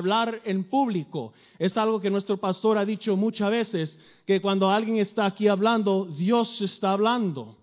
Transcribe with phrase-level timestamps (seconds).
[0.00, 1.32] hablar en público.
[1.58, 6.06] Es algo que nuestro pastor ha dicho muchas veces, que cuando alguien está aquí hablando,
[6.06, 7.56] Dios está hablando.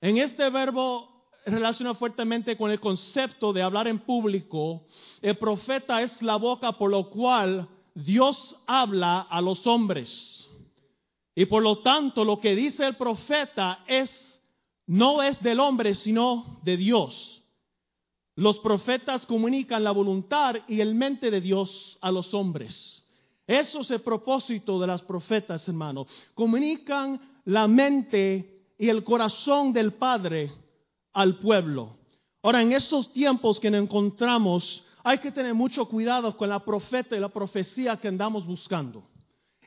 [0.00, 4.86] En este verbo relaciona fuertemente con el concepto de hablar en público.
[5.20, 10.48] El profeta es la boca por lo cual Dios habla a los hombres.
[11.34, 14.10] Y por lo tanto, lo que dice el profeta es
[14.86, 17.43] no es del hombre, sino de Dios.
[18.36, 23.04] Los profetas comunican la voluntad y el mente de Dios a los hombres.
[23.46, 26.06] Eso es el propósito de las profetas, hermano.
[26.34, 30.50] Comunican la mente y el corazón del Padre
[31.12, 31.96] al pueblo.
[32.42, 37.16] Ahora, en esos tiempos que nos encontramos, hay que tener mucho cuidado con la profeta
[37.16, 39.04] y la profecía que andamos buscando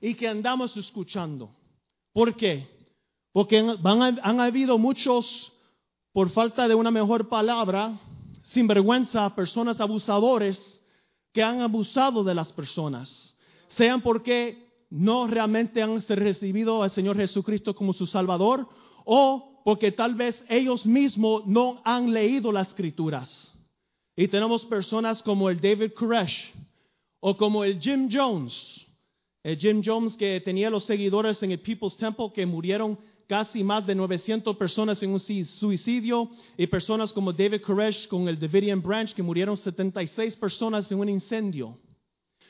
[0.01, 1.49] y que andamos escuchando.
[2.11, 2.67] ¿Por qué?
[3.31, 5.53] Porque han, habido muchos,
[6.11, 7.99] por falta de una mejor palabra,
[8.47, 10.81] sinvergüenza, personas abusadores
[11.33, 13.37] que han abusado de las personas,
[13.69, 18.67] sean porque no realmente han recibido al Señor Jesucristo como su Salvador
[19.05, 23.53] o porque tal vez ellos mismos no han leído las escrituras.
[24.15, 26.53] Y tenemos personas como el David Koresh
[27.19, 28.85] o como el Jim Jones.
[29.43, 33.85] El Jim Jones que tenía los seguidores en el People's Temple que murieron casi más
[33.85, 39.13] de 900 personas en un suicidio y personas como David Koresh con el Davidian Branch
[39.13, 41.77] que murieron 76 personas en un incendio.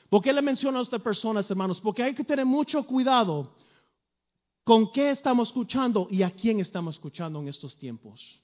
[0.09, 1.81] ¿Por qué le menciono a estas personas, hermanos?
[1.81, 3.55] Porque hay que tener mucho cuidado
[4.64, 8.42] con qué estamos escuchando y a quién estamos escuchando en estos tiempos.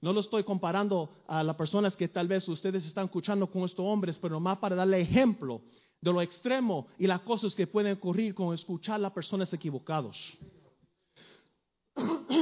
[0.00, 3.84] No lo estoy comparando a las personas que tal vez ustedes están escuchando con estos
[3.84, 5.62] hombres, pero más para darle ejemplo
[6.00, 10.16] de lo extremo y las cosas que pueden ocurrir con escuchar a las personas equivocadas.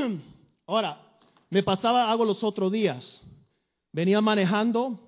[0.67, 1.01] Ahora,
[1.49, 3.23] me pasaba algo los otros días.
[3.93, 4.99] Venía manejando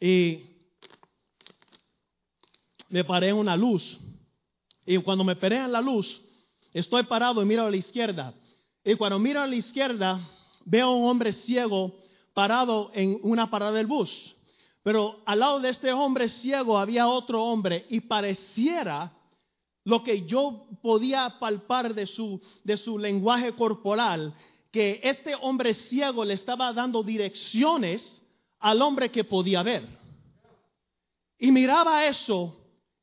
[0.00, 0.44] y
[2.88, 3.98] me paré en una luz.
[4.84, 6.20] Y cuando me paré en la luz,
[6.72, 8.34] estoy parado y miro a la izquierda.
[8.84, 10.20] Y cuando miro a la izquierda,
[10.64, 11.94] veo a un hombre ciego
[12.34, 14.34] parado en una parada del bus.
[14.82, 19.12] Pero al lado de este hombre ciego había otro hombre y pareciera
[19.84, 24.34] lo que yo podía palpar de su, de su lenguaje corporal,
[24.70, 28.22] que este hombre ciego le estaba dando direcciones
[28.60, 29.86] al hombre que podía ver.
[31.38, 32.56] Y miraba eso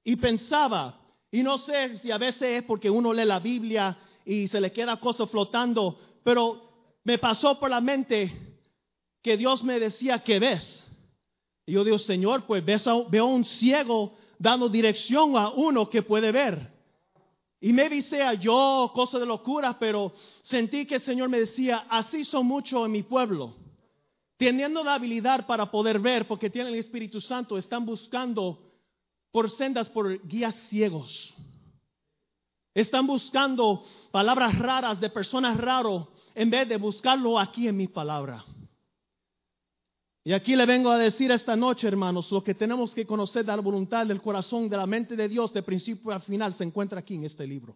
[0.04, 4.48] y pensaba, y no sé si a veces es porque uno lee la Biblia y
[4.48, 8.32] se le queda cosas flotando, pero me pasó por la mente
[9.22, 10.86] que Dios me decía, ¿qué ves?
[11.66, 16.32] Y yo digo, Señor, pues veo a un ciego dando dirección a uno que puede
[16.32, 16.72] ver.
[17.62, 22.24] Y me sea yo cosa de locura, pero sentí que el Señor me decía, así
[22.24, 23.54] son muchos en mi pueblo,
[24.38, 28.72] teniendo la habilidad para poder ver, porque tienen el Espíritu Santo, están buscando
[29.32, 31.34] por sendas, por guías ciegos.
[32.74, 38.46] Están buscando palabras raras de personas raras en vez de buscarlo aquí en mi palabra.
[40.24, 43.56] Y aquí le vengo a decir esta noche, hermanos, lo que tenemos que conocer de
[43.56, 47.00] la voluntad del corazón, de la mente de Dios, de principio a final, se encuentra
[47.00, 47.76] aquí en este libro.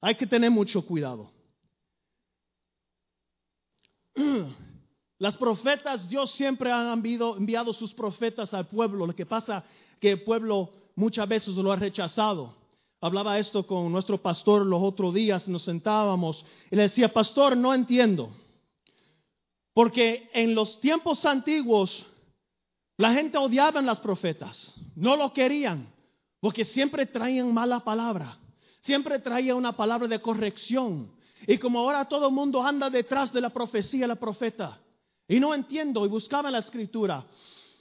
[0.00, 1.30] Hay que tener mucho cuidado.
[5.18, 9.06] Las profetas, Dios siempre ha enviado, enviado sus profetas al pueblo.
[9.06, 9.64] Lo que pasa
[10.00, 12.56] que el pueblo muchas veces lo ha rechazado.
[13.00, 17.74] Hablaba esto con nuestro pastor los otros días, nos sentábamos y le decía, pastor, no
[17.74, 18.30] entiendo.
[19.74, 22.06] Porque en los tiempos antiguos
[22.98, 25.92] la gente odiaba a los profetas, no lo querían,
[26.40, 28.38] porque siempre traían mala palabra,
[28.80, 31.10] siempre traía una palabra de corrección.
[31.46, 34.78] Y como ahora todo el mundo anda detrás de la profecía, la profeta,
[35.26, 37.24] y no entiendo, y buscaba la escritura.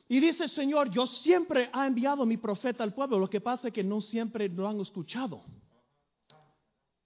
[0.07, 3.73] Y dice, Señor, yo siempre he enviado mi profeta al pueblo, lo que pasa es
[3.73, 5.43] que no siempre lo han escuchado.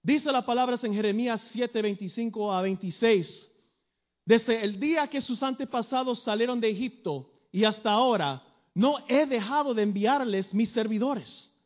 [0.02, 3.52] Dice la palabra en Jeremías 7, 25 a 26.
[4.26, 8.42] Desde el día que sus antepasados salieron de Egipto y hasta ahora,
[8.74, 11.56] no he dejado de enviarles mis servidores,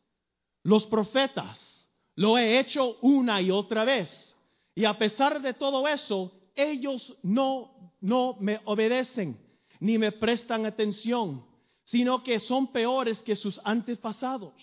[0.63, 1.89] los profetas.
[2.15, 4.37] Lo he hecho una y otra vez.
[4.75, 9.39] Y a pesar de todo eso, ellos no, no me obedecen
[9.79, 11.43] ni me prestan atención,
[11.83, 14.53] sino que son peores que sus antepasados.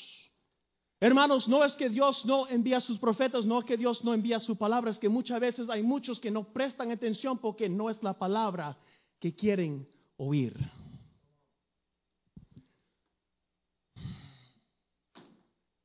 [1.00, 4.14] Hermanos, no es que Dios no envía a sus profetas, no es que Dios no
[4.14, 7.88] envía su palabra, es que muchas veces hay muchos que no prestan atención porque no
[7.88, 8.76] es la palabra
[9.20, 9.86] que quieren
[10.16, 10.56] oír.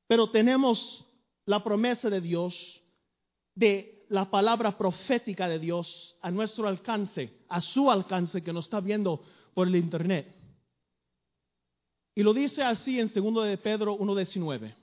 [0.07, 1.06] Pero tenemos
[1.45, 2.81] la promesa de Dios,
[3.54, 8.80] de la palabra profética de Dios a nuestro alcance, a su alcance que nos está
[8.80, 9.21] viendo
[9.54, 10.36] por el internet.
[12.16, 14.82] Y lo dice así en 2 de Pedro 1.19.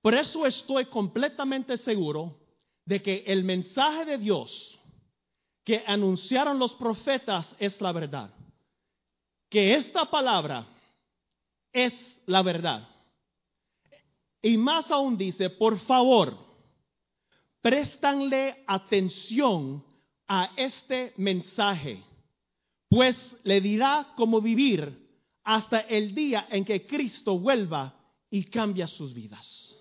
[0.00, 2.38] Por eso estoy completamente seguro
[2.84, 4.78] de que el mensaje de Dios
[5.64, 8.34] que anunciaron los profetas es la verdad.
[9.50, 10.66] Que esta palabra
[11.72, 11.92] es
[12.26, 12.88] la verdad.
[14.40, 16.38] Y más aún dice, por favor,
[17.60, 19.84] préstanle atención
[20.26, 22.02] a este mensaje,
[22.88, 25.06] pues le dirá cómo vivir
[25.44, 27.94] hasta el día en que Cristo vuelva
[28.30, 29.77] y cambia sus vidas.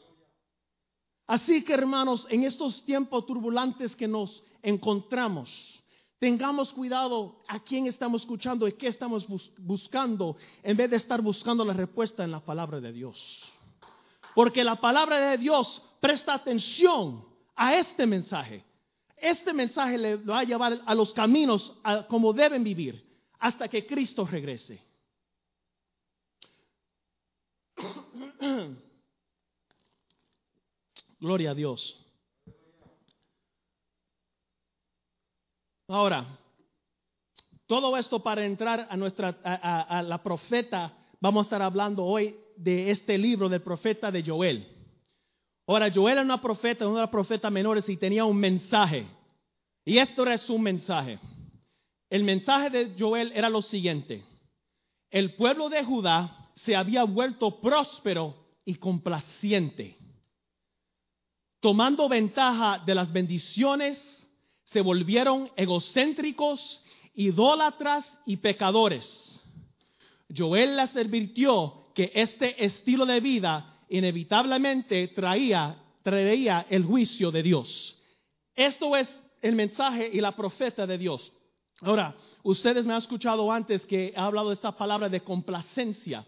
[1.27, 5.83] Así que hermanos, en estos tiempos turbulantes que nos encontramos,
[6.19, 9.27] tengamos cuidado a quién estamos escuchando y qué estamos
[9.57, 13.43] buscando en vez de estar buscando la respuesta en la palabra de Dios.
[14.33, 17.25] Porque la palabra de Dios presta atención
[17.57, 18.63] a este mensaje.
[19.17, 21.73] Este mensaje le va a llevar a los caminos
[22.07, 23.03] como deben vivir
[23.39, 24.81] hasta que Cristo regrese.
[31.19, 31.97] Gloria a Dios.
[35.87, 36.25] Ahora,
[37.65, 42.91] todo esto para entrar a nuestra a, la profeta, vamos a estar hablando hoy de
[42.91, 44.67] este libro del profeta de Joel.
[45.65, 49.07] Ahora, Joel era una profeta, una de las profetas menores y tenía un mensaje.
[49.85, 51.19] Y esto era su mensaje.
[52.09, 54.23] El mensaje de Joel era lo siguiente.
[55.09, 58.35] El pueblo de Judá se había vuelto próspero
[58.65, 59.97] y complaciente
[61.67, 64.01] tomando ventaja de las bendiciones,
[64.63, 66.81] se volvieron egocéntricos,
[67.13, 69.43] idólatras y pecadores.
[70.33, 77.97] Joel les advirtió que este estilo de vida inevitablemente traía, traería el juicio de Dios.
[78.55, 81.33] Esto es el mensaje y la profeta de Dios.
[81.81, 86.25] Ahora, ustedes me han escuchado antes que he hablado de esta palabra de complacencia.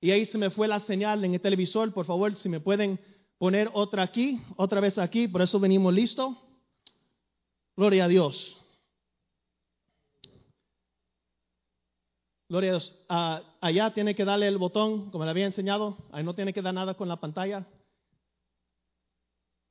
[0.00, 1.92] Y ahí se me fue la señal en el televisor.
[1.92, 2.98] Por favor, si me pueden
[3.40, 6.36] poner otra aquí, otra vez aquí, por eso venimos listo.
[7.74, 8.54] Gloria a Dios.
[12.50, 13.02] Gloria a Dios.
[13.08, 15.96] Ah, allá tiene que darle el botón, como le había enseñado.
[16.12, 17.66] Ahí no tiene que dar nada con la pantalla.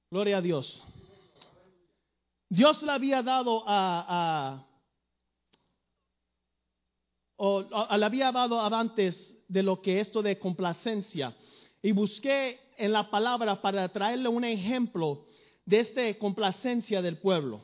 [0.10, 0.82] Gloria a Dios.
[2.50, 4.66] Dios le había dado a,
[7.36, 7.62] o,
[7.98, 11.36] le había dado antes de lo que esto de complacencia.
[11.84, 15.26] Y busqué en la palabra para traerle un ejemplo
[15.66, 17.62] de esta complacencia del pueblo.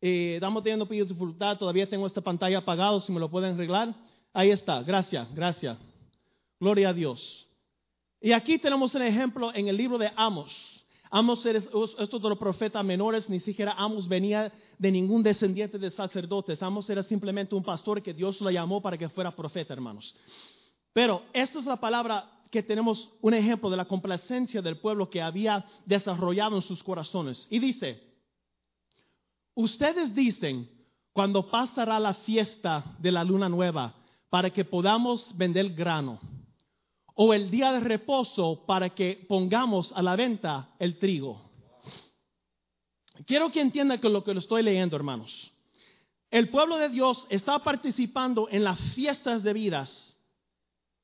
[0.00, 3.94] Eh, estamos teniendo dificultad, todavía tengo esta pantalla apagada, si me lo pueden arreglar.
[4.34, 5.78] Ahí está, gracias, gracias.
[6.60, 7.48] Gloria a Dios.
[8.20, 10.54] Y aquí tenemos un ejemplo en el libro de Amos.
[11.10, 16.62] Amos, estos de los profetas menores, ni siquiera Amos venía de ningún descendiente de sacerdotes.
[16.62, 20.14] Amos era simplemente un pastor que Dios lo llamó para que fuera profeta, hermanos.
[20.92, 25.20] Pero esta es la palabra que tenemos un ejemplo de la complacencia del pueblo que
[25.20, 27.48] había desarrollado en sus corazones.
[27.50, 28.00] Y dice,
[29.56, 30.70] ustedes dicen,
[31.12, 33.96] cuando pasará la fiesta de la luna nueva,
[34.30, 36.20] para que podamos vender grano,
[37.16, 41.50] o el día de reposo para que pongamos a la venta el trigo.
[43.26, 45.50] Quiero que entienda que lo que lo estoy leyendo, hermanos.
[46.30, 50.16] El pueblo de Dios está participando en las fiestas de vidas,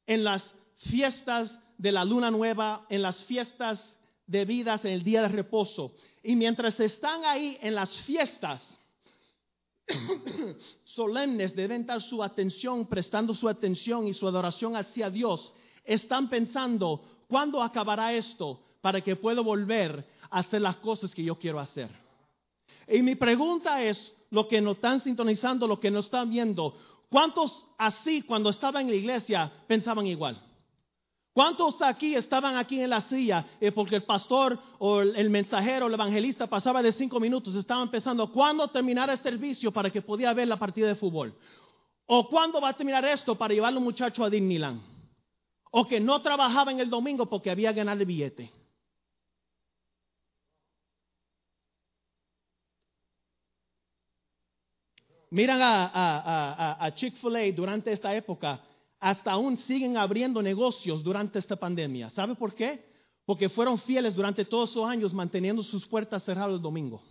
[0.06, 0.44] en las
[0.80, 3.82] fiestas de la luna nueva, en las fiestas
[4.26, 5.92] de vidas, en el día de reposo.
[6.22, 8.62] Y mientras están ahí en las fiestas
[10.84, 15.52] solemnes, deben dar su atención, prestando su atención y su adoración hacia Dios,
[15.84, 21.38] están pensando, ¿cuándo acabará esto para que pueda volver a hacer las cosas que yo
[21.38, 21.90] quiero hacer?
[22.86, 26.74] Y mi pregunta es, lo que nos están sintonizando, lo que nos están viendo,
[27.08, 30.40] ¿cuántos así cuando estaban en la iglesia pensaban igual?
[31.32, 35.94] ¿Cuántos aquí estaban aquí en la silla eh, porque el pastor o el, mensajero, el
[35.94, 40.48] evangelista pasaba de cinco minutos, estaban pensando cuándo terminará este servicio para que podía ver
[40.48, 41.32] la partida de fútbol?
[42.06, 44.82] ¿O cuándo va a terminar esto para llevar a un muchacho a Disneyland?
[45.70, 48.50] ¿O que no trabajaba en el domingo porque había ganado el billete?
[55.30, 58.60] Miran a, a Chick-fil-A durante esta época
[59.00, 62.10] hasta aún siguen abriendo negocios durante esta pandemia.
[62.10, 62.84] ¿Sabe por qué?
[63.24, 67.02] Porque fueron fieles durante todos esos años manteniendo sus puertas cerradas el domingo.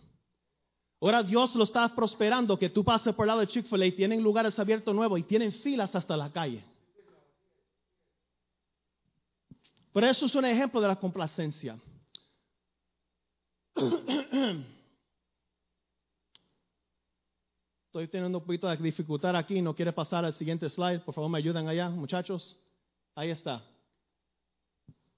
[1.02, 4.22] Ahora Dios lo está prosperando, que tú pases por el lado de Chick-fil-A y tienen
[4.22, 6.64] lugares abiertos nuevos y tienen filas hasta la calle.
[9.92, 11.80] Pero eso es un ejemplo de la complacencia.
[17.90, 21.00] Estoy teniendo un poquito de dificultad aquí, no quiere pasar al siguiente slide.
[21.00, 22.56] Por favor, me ayudan allá, muchachos.
[23.16, 23.64] Ahí está.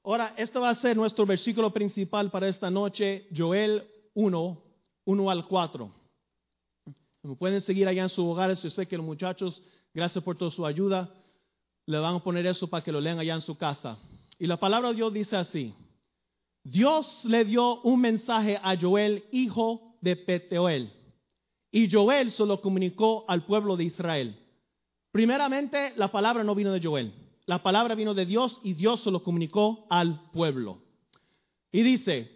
[0.01, 4.63] Ahora, este va a ser nuestro versículo principal para esta noche, Joel 1,
[5.03, 5.91] 1 al 4.
[7.23, 8.63] Me pueden seguir allá en sus hogares.
[8.63, 9.61] Yo sé que los muchachos,
[9.93, 11.13] gracias por toda su ayuda,
[11.85, 13.99] le van a poner eso para que lo lean allá en su casa.
[14.39, 15.73] Y la palabra de Dios dice así.
[16.63, 21.00] Dios le dio un mensaje a Joel, hijo de Peteoel.
[21.71, 24.37] Y Joel se lo comunicó al pueblo de Israel.
[25.11, 27.13] Primeramente, la palabra no vino de Joel.
[27.45, 30.79] La palabra vino de Dios y Dios se lo comunicó al pueblo.
[31.71, 32.29] Y dice,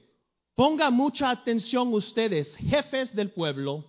[0.55, 3.85] ponga mucha atención ustedes, jefes del pueblo,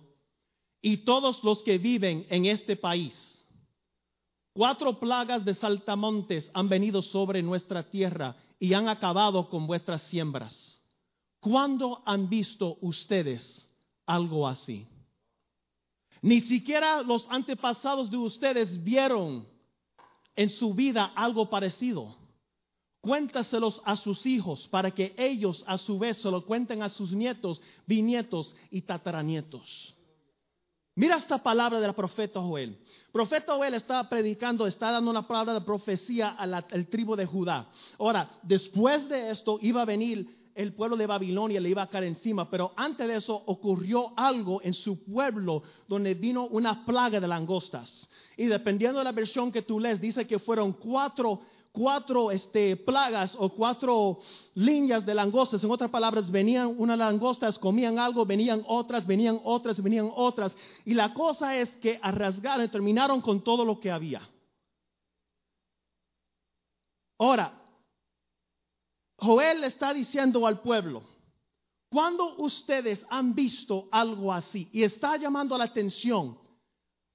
[0.81, 3.45] y todos los que viven en este país.
[4.53, 10.81] Cuatro plagas de saltamontes han venido sobre nuestra tierra y han acabado con vuestras siembras.
[11.39, 13.67] ¿Cuándo han visto ustedes
[14.05, 14.87] algo así?
[16.21, 19.47] Ni siquiera los antepasados de ustedes vieron
[20.35, 22.15] en su vida algo parecido.
[23.01, 27.11] Cuéntaselos a sus hijos para que ellos a su vez se lo cuenten a sus
[27.11, 29.93] nietos, bisnietos y tataranietos.
[30.95, 32.75] Mira esta palabra del profeta Joel.
[33.11, 37.69] profeta Joel está predicando, está dando una palabra de profecía al tribu de Judá.
[37.99, 42.05] Ahora, después de esto iba a venir el pueblo de Babilonia, le iba a caer
[42.05, 47.27] encima, pero antes de eso ocurrió algo en su pueblo donde vino una plaga de
[47.27, 48.09] langostas.
[48.35, 51.41] Y dependiendo de la versión que tú lees, dice que fueron cuatro
[51.77, 54.17] cuatro este, plagas o cuatro
[54.55, 55.63] líneas de langostas.
[55.63, 60.55] En otras palabras, venían unas langostas, comían algo, venían otras, venían otras, venían otras.
[60.85, 64.27] Y la cosa es que rasgar terminaron con todo lo que había.
[67.19, 67.53] Ahora,
[69.19, 71.03] Joel está diciendo al pueblo,
[71.89, 76.37] cuando ustedes han visto algo así y está llamando la atención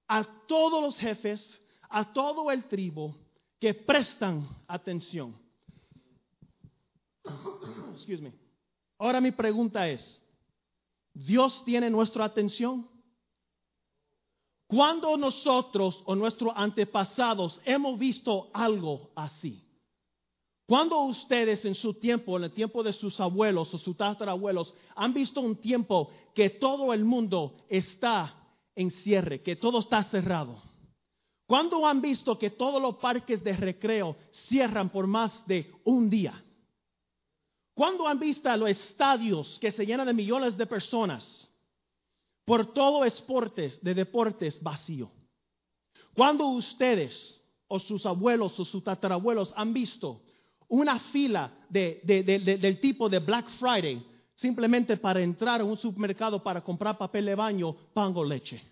[0.09, 3.15] a todos los jefes, a todo el tribu,
[3.61, 5.37] que prestan atención.
[8.99, 10.21] Ahora mi pregunta es,
[11.15, 12.89] ¿Dios tiene nuestra atención?
[14.67, 19.63] ¿Cuándo nosotros o nuestros antepasados hemos visto algo así?
[20.66, 25.12] ¿Cuándo ustedes en su tiempo, en el tiempo de sus abuelos o sus tatarabuelos, han
[25.12, 28.35] visto un tiempo que todo el mundo está
[28.75, 30.57] en cierre, que todo está cerrado?
[31.47, 34.16] ¿Cuándo han visto que todos los parques de recreo
[34.49, 36.42] cierran por más de un día?
[37.75, 41.50] ¿Cuándo han visto los estadios que se llenan de millones de personas
[42.45, 45.11] por todo esportes de deportes vacío?
[46.14, 50.23] ¿Cuándo ustedes o sus abuelos o sus tatarabuelos han visto
[50.73, 54.02] una fila del tipo de Black Friday
[54.35, 58.62] simplemente para entrar a un supermercado para comprar papel de baño, pan o leche?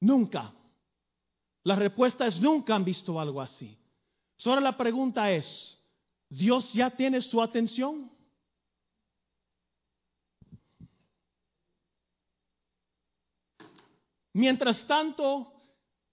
[0.00, 0.52] Nunca.
[1.62, 3.78] La respuesta es nunca han visto algo así.
[4.36, 5.78] Solo la pregunta es,
[6.28, 8.10] ¿Dios ya tiene su atención?
[14.32, 15.52] Mientras tanto,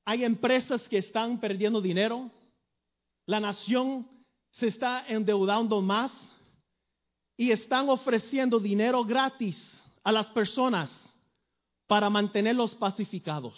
[0.05, 2.29] hay empresas que están perdiendo dinero,
[3.25, 4.10] la nación
[4.51, 6.11] se está endeudando más
[7.37, 9.57] y están ofreciendo dinero gratis
[10.03, 10.89] a las personas
[11.87, 13.55] para mantenerlos pacificados.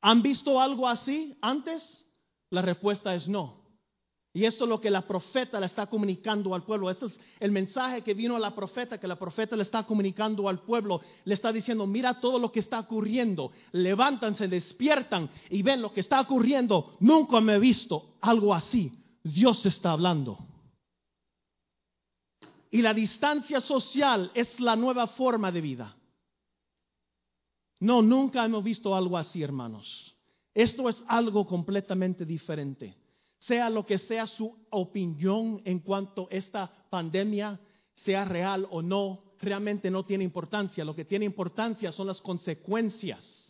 [0.00, 2.06] ¿Han visto algo así antes?
[2.50, 3.57] La respuesta es no.
[4.38, 6.88] Y esto es lo que la profeta le está comunicando al pueblo.
[6.88, 10.48] Este es el mensaje que vino a la profeta, que la profeta le está comunicando
[10.48, 11.00] al pueblo.
[11.24, 13.50] Le está diciendo, mira todo lo que está ocurriendo.
[13.72, 16.94] Levántanse, despiertan y ven lo que está ocurriendo.
[17.00, 18.92] Nunca me he visto algo así.
[19.24, 20.38] Dios está hablando.
[22.70, 25.96] Y la distancia social es la nueva forma de vida.
[27.80, 30.14] No, nunca hemos visto algo así, hermanos.
[30.54, 32.94] Esto es algo completamente diferente.
[33.40, 37.58] Sea lo que sea su opinión en cuanto a esta pandemia,
[37.94, 40.84] sea real o no, realmente no tiene importancia.
[40.84, 43.47] Lo que tiene importancia son las consecuencias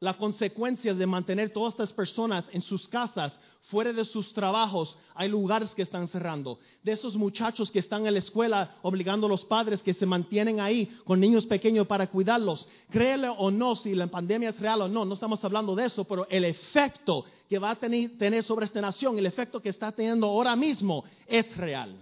[0.00, 3.38] la consecuencia de mantener todas estas personas en sus casas,
[3.70, 6.58] fuera de sus trabajos, hay lugares que están cerrando.
[6.82, 10.58] De esos muchachos que están en la escuela obligando a los padres que se mantienen
[10.58, 12.66] ahí con niños pequeños para cuidarlos.
[12.90, 16.04] Créele o no si la pandemia es real o no, no estamos hablando de eso,
[16.04, 19.92] pero el efecto que va a tener, tener sobre esta nación, el efecto que está
[19.92, 21.94] teniendo ahora mismo es real.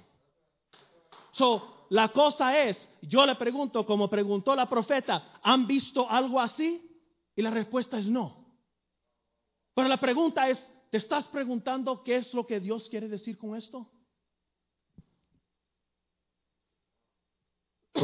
[1.33, 6.88] So, la cosa es, yo le pregunto, como preguntó la profeta, ¿han visto algo así?
[7.38, 8.45] Y la respuesta es no.
[9.73, 13.54] Pero la pregunta es, ¿te estás preguntando qué es lo que Dios quiere decir con
[13.54, 13.88] esto?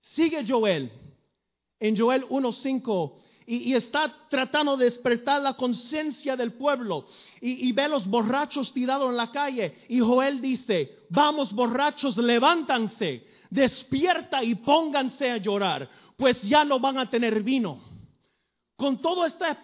[0.00, 0.90] Sigue Joel
[1.78, 3.14] en Joel 1.5
[3.46, 7.06] y, y, está tratando de despertar la conciencia del pueblo
[7.40, 13.24] y, y ve los borrachos tirados en la calle y Joel dice, vamos borrachos, levántanse,
[13.50, 17.89] despierta y pónganse a llorar, pues ya no van a tener vino
[18.80, 19.58] con toda esta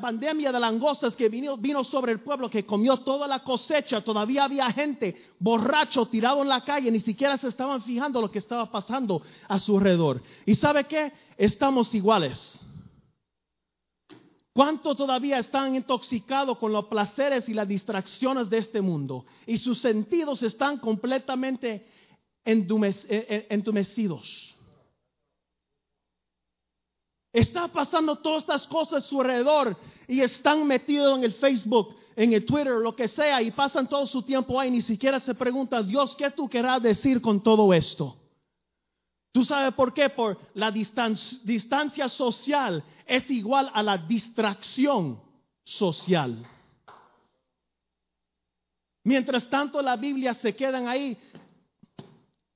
[0.00, 4.72] pandemia de langostas que vino, sobre el pueblo, que comió toda la cosecha, todavía había
[4.72, 9.20] gente borracho tirado en la calle, ni siquiera se estaban fijando lo que estaba pasando
[9.46, 10.22] a su alrededor.
[10.46, 11.12] ¿Y sabe qué?
[11.36, 12.58] Estamos iguales.
[14.54, 19.26] ¿Cuánto todavía están intoxicados con los placeres y las distracciones de este mundo?
[19.46, 21.86] Y sus sentidos están completamente
[22.42, 24.53] entumecidos.
[27.34, 29.76] Está pasando todas estas cosas a su alrededor
[30.06, 34.06] y están metidos en el Facebook, en el Twitter, lo que sea, y pasan todo
[34.06, 34.70] su tiempo ahí.
[34.70, 38.16] Ni siquiera se preguntan, Dios, ¿qué tú querrás decir con todo esto?
[39.32, 40.10] ¿Tú sabes por qué?
[40.10, 45.20] Por la distancia, social es igual a la distracción
[45.64, 46.46] social.
[49.02, 51.18] Mientras tanto, la Biblia se quedan ahí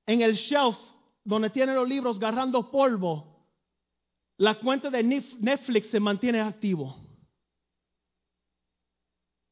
[0.07, 0.79] en el shelf
[1.25, 3.38] donde tienen los libros agarrando polvo
[4.39, 6.97] la cuenta de Netflix se mantiene activo.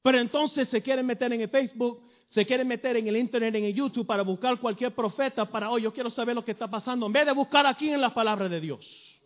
[0.03, 3.65] Pero entonces se quieren meter en el Facebook, se quieren meter en el Internet, en
[3.65, 7.07] el YouTube para buscar cualquier profeta para, oh, yo quiero saber lo que está pasando,
[7.07, 9.21] en vez de buscar aquí en la palabra de Dios.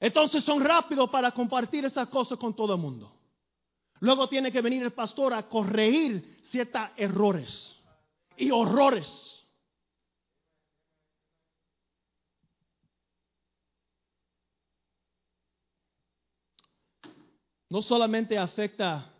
[0.00, 3.12] Entonces son rápidos para compartir esas cosas con todo el mundo.
[4.00, 7.78] Luego tiene que venir el pastor a corregir ciertos errores
[8.36, 9.41] y horrores.
[17.72, 19.10] No solamente afecta,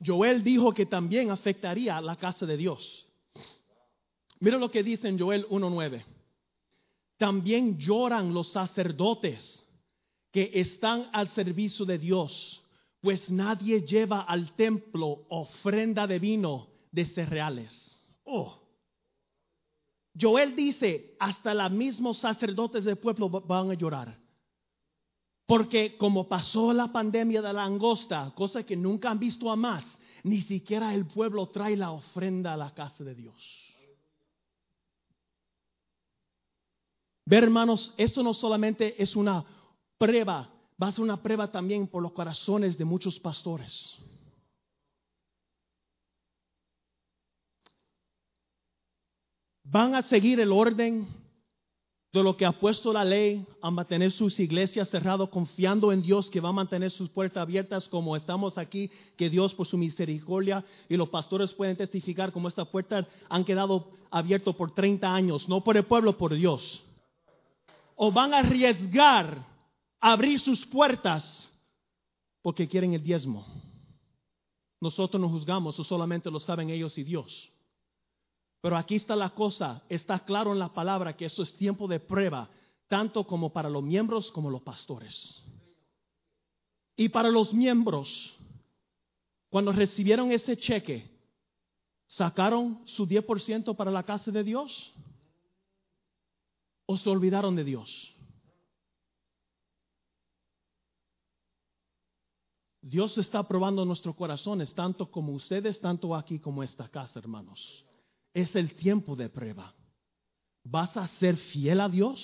[0.00, 3.08] Joel dijo que también afectaría la casa de Dios.
[4.38, 6.04] Mira lo que dice en Joel 1.9.
[7.18, 9.64] También lloran los sacerdotes
[10.30, 12.62] que están al servicio de Dios,
[13.00, 18.00] pues nadie lleva al templo ofrenda de vino de cereales.
[18.22, 18.60] Oh.
[20.16, 24.25] Joel dice, hasta los mismos sacerdotes del pueblo van a llorar.
[25.46, 29.84] Porque como pasó la pandemia de la langosta, cosa que nunca han visto a más,
[30.24, 33.66] ni siquiera el pueblo trae la ofrenda a la casa de Dios.
[37.24, 39.44] Ver, hermanos, esto no solamente es una
[39.98, 43.96] prueba, va a ser una prueba también por los corazones de muchos pastores.
[49.64, 51.08] Van a seguir el orden
[52.12, 56.30] de lo que ha puesto la ley a mantener sus iglesias cerradas, confiando en Dios
[56.30, 60.64] que va a mantener sus puertas abiertas como estamos aquí, que Dios por su misericordia
[60.88, 65.62] y los pastores pueden testificar como estas puertas han quedado abiertas por 30 años, no
[65.62, 66.82] por el pueblo, por Dios.
[67.96, 69.44] O van a arriesgar
[70.00, 71.52] abrir sus puertas
[72.42, 73.46] porque quieren el diezmo.
[74.80, 77.50] Nosotros no juzgamos, eso solamente lo saben ellos y Dios.
[78.60, 82.00] Pero aquí está la cosa, está claro en la palabra que esto es tiempo de
[82.00, 82.48] prueba,
[82.88, 85.42] tanto como para los miembros como los pastores.
[86.96, 88.34] Y para los miembros,
[89.50, 91.10] cuando recibieron ese cheque,
[92.06, 94.94] ¿sacaron su 10% para la casa de Dios?
[96.86, 98.14] ¿O se olvidaron de Dios?
[102.80, 107.84] Dios está probando nuestros corazones, tanto como ustedes, tanto aquí como esta casa, hermanos
[108.36, 109.74] es el tiempo de prueba.
[110.62, 112.20] ¿Vas a ser fiel a Dios?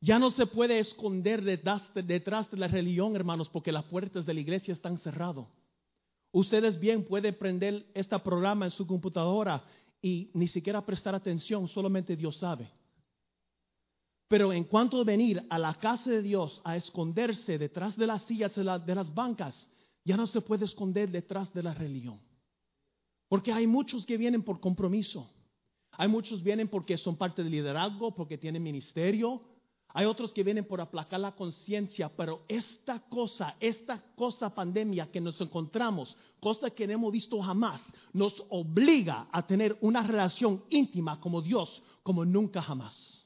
[0.00, 4.40] Ya no se puede esconder detrás de, la religión, hermanos, porque las puertas de la
[4.40, 5.46] iglesia están cerradas.
[6.30, 9.64] Ustedes bien pueden prender este programa en su computadora
[10.00, 12.70] y ni siquiera prestar atención, solamente Dios sabe.
[14.28, 18.22] Pero en cuanto a venir a la casa de Dios a esconderse detrás de las
[18.24, 19.68] sillas de, las bancas,
[20.04, 22.20] ya no se puede esconder detrás de la religión.
[23.28, 25.30] Porque hay muchos que vienen por compromiso.
[25.92, 29.42] Hay muchos que vienen porque son parte del liderazgo, porque tienen ministerio.
[29.94, 35.22] Hay otros que vienen por aplacar la conciencia, pero esta cosa, esta cosa pandemia que
[35.22, 41.18] nos encontramos, cosa que no hemos visto jamás, nos obliga a tener una relación íntima
[41.18, 43.17] como Dios, como nunca jamás.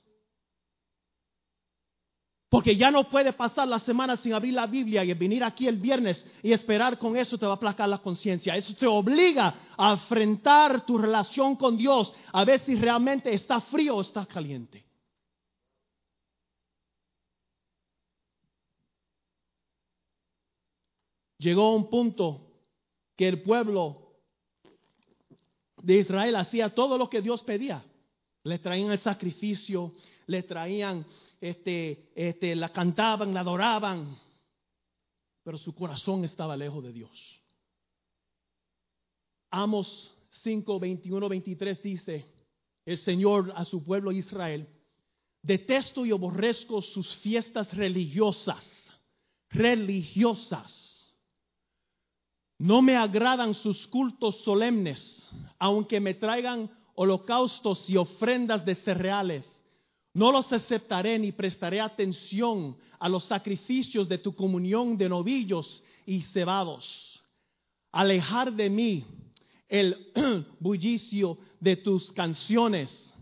[2.53, 5.79] Porque ya no puede pasar la semana sin abrir la Biblia y venir aquí el
[5.79, 8.55] viernes y esperar con eso te va a aplacar la conciencia.
[8.55, 13.97] Eso te obliga a enfrentar tu relación con Dios a ver si realmente está frío
[13.97, 14.85] o está caliente.
[21.39, 22.51] Llegó un punto
[23.17, 24.13] que el pueblo
[25.83, 27.83] de Israel hacía todo lo que Dios pedía.
[28.45, 29.95] Le traían el sacrificio,
[30.27, 31.07] le traían,
[31.43, 34.17] este, este, la cantaban, la adoraban,
[35.43, 37.41] pero su corazón estaba lejos de Dios.
[39.51, 42.27] Amos 5, 21, 23 dice
[42.85, 44.69] el Señor a su pueblo Israel,
[45.43, 48.65] detesto y aborrezco sus fiestas religiosas,
[49.51, 51.13] religiosas.
[52.57, 55.29] No me agradan sus cultos solemnes,
[55.59, 59.62] aunque me traigan holocaustos y ofrendas de cereales.
[60.15, 66.23] No los aceptaré ni prestaré atención a los sacrificios de tu comunión de novillos y
[66.23, 67.23] cebados.
[67.91, 69.05] Alejar de mí
[69.69, 70.13] el
[70.61, 73.15] bullicio de tus canciones.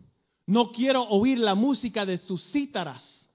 [0.46, 3.28] No quiero oír la música de tus cítaras,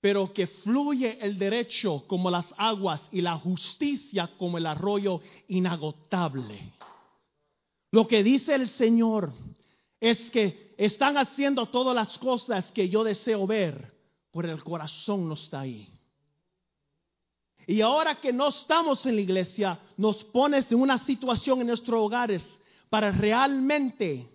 [0.00, 6.72] pero que fluye el derecho como las aguas y la justicia como el arroyo inagotable.
[7.92, 9.32] Lo que dice el Señor
[10.00, 13.94] es que están haciendo todas las cosas que yo deseo ver,
[14.32, 15.88] pero el corazón no está ahí.
[17.66, 22.00] Y ahora que no estamos en la iglesia, nos pones en una situación en nuestros
[22.00, 22.46] hogares
[22.88, 24.28] para realmente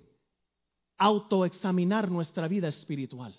[0.98, 3.34] autoexaminar nuestra vida espiritual.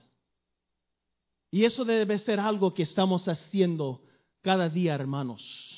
[1.51, 4.01] Y eso debe ser algo que estamos haciendo
[4.41, 5.72] cada día, hermanos.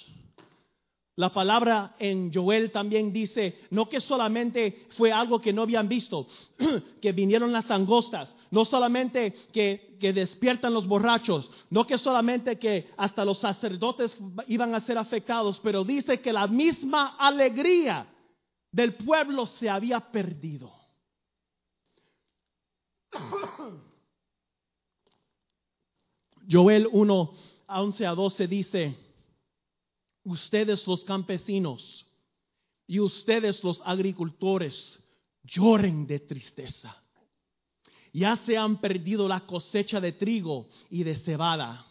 [1.17, 6.27] La palabra en Joel también dice, no que solamente fue algo que no habían visto,
[7.01, 12.91] que vinieron las angostas, no solamente que, que, despiertan los borrachos, no que solamente que
[12.97, 18.09] hasta los sacerdotes iban a ser afectados, pero dice que la misma alegría
[18.73, 20.73] del pueblo se había perdido.
[26.51, 27.33] Joel 1,
[27.69, 29.04] 11 a 12 dice,
[30.25, 32.07] ustedes los campesinos
[32.87, 35.03] y ustedes los agricultores
[35.45, 36.97] lloren de tristeza.
[38.13, 41.85] Ya se han perdido la cosecha de trigo y de cebada.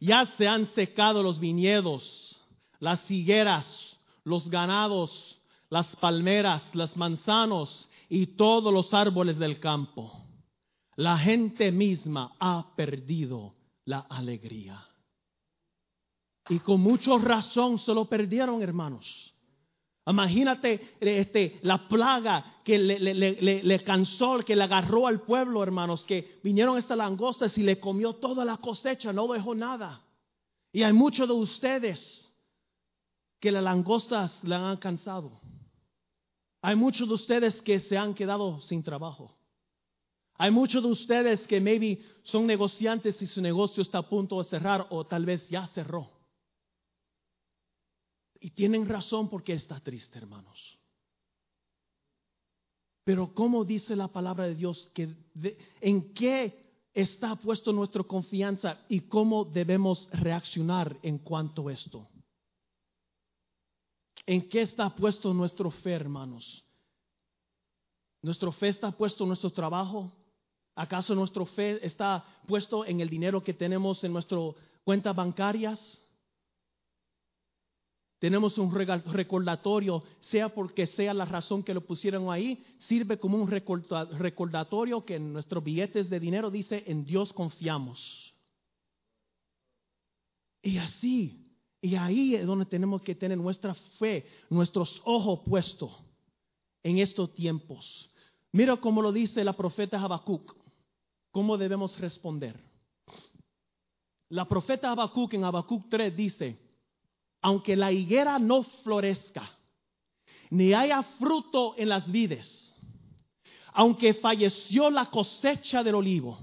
[0.00, 2.38] Ya se han secado los viñedos,
[2.78, 10.12] las higueras, los ganados, las palmeras, las manzanos y todos los árboles del campo.
[10.96, 14.84] La gente misma ha perdido la alegría.
[16.48, 19.34] Y con mucha razón se lo perdieron, hermanos.
[20.08, 26.78] Imagínate este, la plaga que le, cansó, que le agarró al pueblo, hermanos, que vinieron
[26.78, 30.02] estas langostas y le comió toda la cosecha, no dejó nada.
[30.72, 32.32] Y hay muchos de ustedes
[33.40, 35.40] que las langostas le han alcanzado.
[36.62, 39.36] Hay muchos de ustedes que se han quedado sin trabajo.
[40.38, 44.48] Hay muchos de ustedes que maybe son negociantes y su negocio está a punto de
[44.48, 46.15] cerrar o tal vez ya cerró.
[48.40, 50.78] Y tienen razón porque está triste, hermanos.
[53.04, 55.14] Pero ¿cómo dice la palabra de Dios que
[55.80, 62.08] en qué está puesto nuestra confianza y cómo debemos reaccionar en cuanto a esto?
[64.26, 66.64] ¿En qué está puesto nuestro fe, hermanos?
[68.22, 70.10] ¿Nuestro fe está puesto en nuestro trabajo?
[70.74, 76.02] ¿Acaso nuestro fe está puesto en el dinero que tenemos en nuestras cuentas bancarias?
[78.18, 83.50] Tenemos un recordatorio, sea porque sea la razón que lo pusieron ahí, sirve como un
[83.50, 88.34] recordatorio que en nuestros billetes de dinero dice, en Dios confiamos.
[90.62, 91.46] Y así,
[91.82, 95.92] y ahí es donde tenemos que tener nuestra fe, nuestros ojos puestos
[96.82, 98.10] en estos tiempos.
[98.50, 100.56] Mira cómo lo dice la profeta Habacuc,
[101.30, 102.58] cómo debemos responder.
[104.30, 106.65] La profeta Habacuc en Habacuc 3 dice,
[107.42, 109.50] aunque la higuera no florezca,
[110.50, 112.74] ni haya fruto en las vides,
[113.72, 116.38] aunque falleció la cosecha del olivo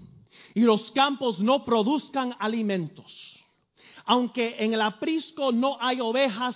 [0.53, 3.39] y los campos no produzcan alimentos,
[4.05, 6.55] aunque en el aprisco no hay ovejas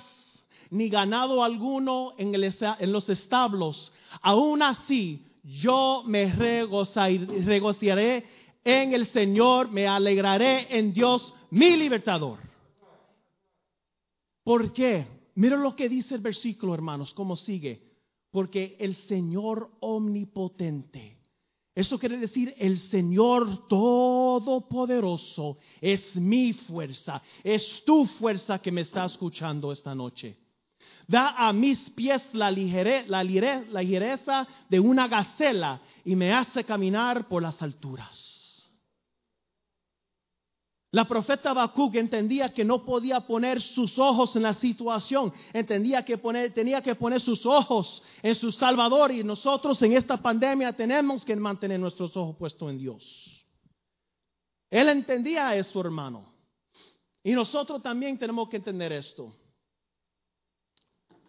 [0.70, 8.26] ni ganado alguno en, en los establos, aún así yo me regociaré
[8.64, 12.47] en el Señor, me alegraré en Dios, mi libertador.
[14.48, 15.06] ¿Por qué?
[15.36, 17.82] Mira lo que dice el versículo, hermanos, cómo sigue.
[18.32, 21.18] Porque el Señor omnipotente,
[21.76, 29.04] eso quiere decir el Señor todopoderoso, es mi fuerza, es tu fuerza que me está
[29.04, 30.38] escuchando esta noche.
[31.06, 37.44] Da a mis pies la, la ligereza de una gacela y me hace caminar por
[37.44, 38.37] las alturas.
[40.98, 46.18] La profeta Habacuc entendía que no podía poner sus ojos en la situación, entendía que
[46.18, 51.24] poner, tenía que poner sus ojos en su Salvador y nosotros en esta pandemia tenemos
[51.24, 53.46] que mantener nuestros ojos puestos en Dios.
[54.72, 56.34] Él entendía eso, hermano.
[57.24, 59.36] Y nosotros también tenemos que entender esto.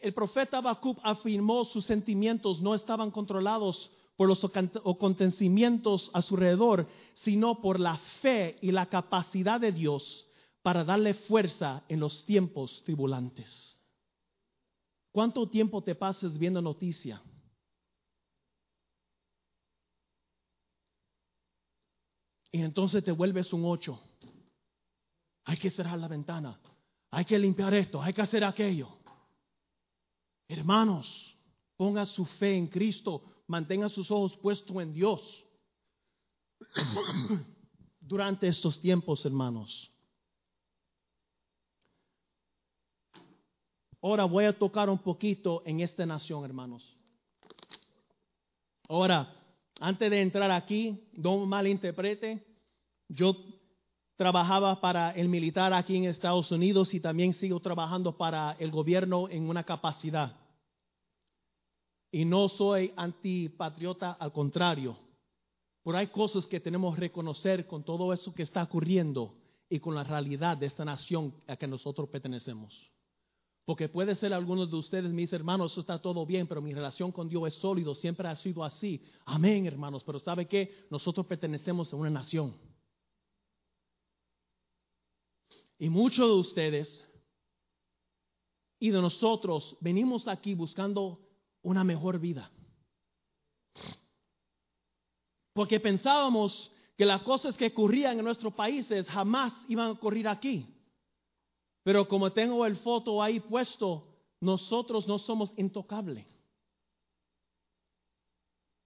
[0.00, 6.88] El profeta Habacuc afirmó sus sentimientos no estaban controlados por los acontecimientos a su alrededor,
[7.14, 10.26] sino por la fe y la capacidad de Dios
[10.62, 13.78] para darle fuerza en los tiempos tribulantes.
[15.12, 17.22] ¿Cuánto tiempo te pasas viendo noticia?
[22.52, 24.00] Y entonces te vuelves un ocho.
[25.44, 26.58] Hay que cerrar la ventana.
[27.10, 28.00] Hay que limpiar esto.
[28.00, 28.88] Hay que hacer aquello.
[30.48, 31.36] Hermanos,
[31.76, 35.44] ponga su fe en Cristo mantenga sus ojos puestos en Dios
[38.00, 39.90] durante estos tiempos, hermanos.
[44.02, 46.96] Ahora voy a tocar un poquito en esta nación, hermanos.
[48.88, 49.34] Ahora,
[49.80, 52.46] antes de entrar aquí, no malinterprete,
[53.08, 53.36] yo
[54.16, 59.28] trabajaba para el militar aquí en Estados Unidos y también sigo trabajando para el gobierno
[59.28, 60.36] en una capacidad.
[62.16, 64.96] Y no soy antipatriota, al contrario.
[65.84, 69.34] Pero hay cosas que tenemos que reconocer con todo eso que está ocurriendo
[69.68, 72.90] y con la realidad de esta nación a que nosotros pertenecemos.
[73.66, 77.12] Porque puede ser algunos de ustedes, mis hermanos, eso está todo bien, pero mi relación
[77.12, 79.04] con Dios es sólido, siempre ha sido así.
[79.26, 80.02] Amén, hermanos.
[80.02, 80.86] Pero ¿sabe qué?
[80.88, 82.56] Nosotros pertenecemos a una nación.
[85.78, 87.04] Y muchos de ustedes
[88.78, 91.25] y de nosotros venimos aquí buscando
[91.66, 92.48] una mejor vida.
[95.52, 100.64] Porque pensábamos que las cosas que ocurrían en nuestros países jamás iban a ocurrir aquí.
[101.82, 104.06] Pero como tengo el foto ahí puesto,
[104.40, 106.24] nosotros no somos intocables.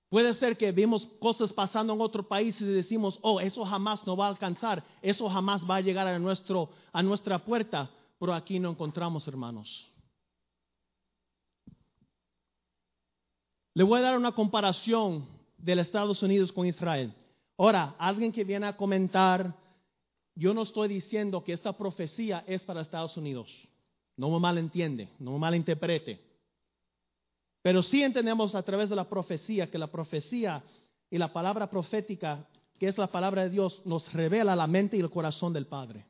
[0.09, 4.16] Puede ser que vimos cosas pasando en otro país y decimos, oh, eso jamás no
[4.16, 8.59] va a alcanzar, eso jamás va a llegar a, nuestro, a nuestra puerta, pero aquí
[8.59, 9.90] no encontramos, hermanos.
[13.75, 17.15] Le voy a dar una comparación del Estados Unidos con Israel.
[17.57, 19.55] Ahora, alguien que viene a comentar,
[20.35, 23.51] yo no estoy diciendo que esta profecía es para Estados Unidos.
[24.17, 26.21] No me malentiende, no me malinterprete.
[27.63, 30.63] Pero sí entendemos a través de la profecía que la profecía
[31.11, 35.01] y la palabra profética, que es la palabra de Dios, nos revela la mente y
[35.01, 36.07] el corazón del Padre.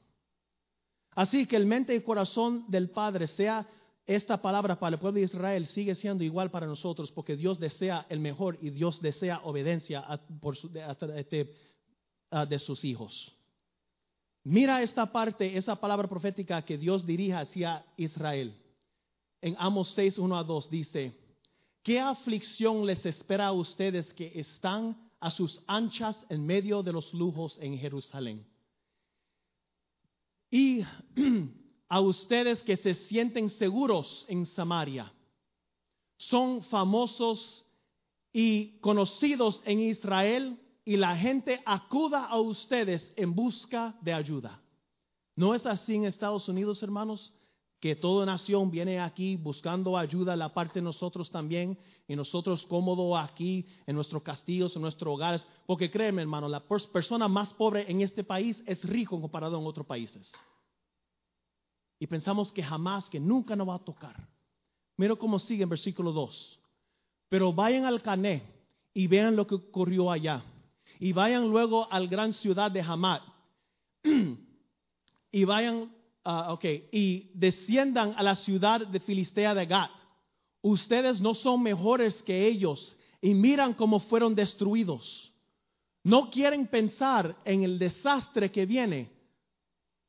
[1.14, 3.66] Así que el mente y corazón del Padre sea
[4.16, 8.06] esta palabra para el pueblo de Israel sigue siendo igual para nosotros porque Dios desea
[8.08, 10.04] el mejor y Dios desea obediencia
[11.30, 11.54] de,
[12.48, 13.32] de sus hijos.
[14.42, 18.56] Mira esta parte, esa palabra profética que Dios dirige hacia Israel.
[19.40, 21.12] En Amos 6, 1 a 2 dice,
[21.84, 27.14] ¿qué aflicción les espera a ustedes que están a sus anchas en medio de los
[27.14, 28.44] lujos en Jerusalén?
[30.50, 30.82] Y
[31.90, 35.12] a ustedes que se sienten seguros en Samaria.
[36.16, 37.66] Son famosos
[38.32, 44.62] y conocidos en Israel y la gente acuda a ustedes en busca de ayuda.
[45.34, 47.32] ¿No es así en Estados Unidos, hermanos?
[47.80, 51.76] Que toda nación viene aquí buscando ayuda, la parte de nosotros también,
[52.06, 57.26] y nosotros cómodos aquí en nuestros castillos, en nuestros hogares, porque créeme, hermano, la persona
[57.26, 60.30] más pobre en este país es rico comparado en otros países
[62.00, 64.16] y pensamos que jamás, que nunca nos va a tocar.
[64.96, 66.58] Mira cómo sigue en versículo 2.
[67.28, 68.42] Pero vayan al Cané
[68.94, 70.42] y vean lo que ocurrió allá.
[70.98, 73.20] Y vayan luego al gran ciudad de Hamad.
[75.30, 75.92] y vayan,
[76.24, 79.90] uh, ok, y desciendan a la ciudad de Filistea de Gat.
[80.62, 85.30] Ustedes no son mejores que ellos y miran cómo fueron destruidos.
[86.02, 89.19] No quieren pensar en el desastre que viene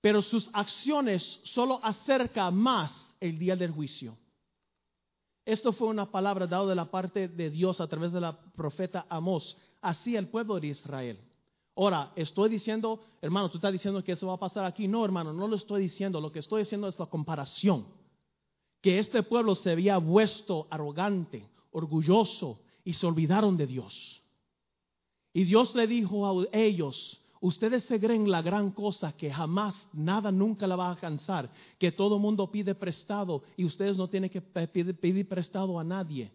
[0.02, 4.18] pero sus acciones solo acercan más el día del juicio.
[5.46, 9.06] Esto fue una palabra dada de la parte de Dios a través de la profeta
[9.10, 11.20] Amós hacia el pueblo de Israel.
[11.76, 14.88] Ahora, estoy diciendo, hermano, tú estás diciendo que eso va a pasar aquí.
[14.88, 16.20] No, hermano, no lo estoy diciendo.
[16.20, 17.86] Lo que estoy diciendo es la comparación.
[18.82, 24.22] Que este pueblo se había vuelto arrogante, orgulloso y se olvidaron de Dios.
[25.34, 30.32] Y Dios le dijo a ellos, Ustedes se creen la gran cosa que jamás, nada
[30.32, 34.42] nunca la va a alcanzar, que todo mundo pide prestado y ustedes no tienen que
[34.42, 36.32] pedir, prestado a nadie.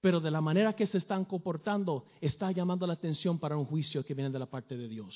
[0.00, 4.02] Pero de la manera que se están comportando, está llamando la atención para un juicio
[4.02, 5.14] que viene de la parte de Dios.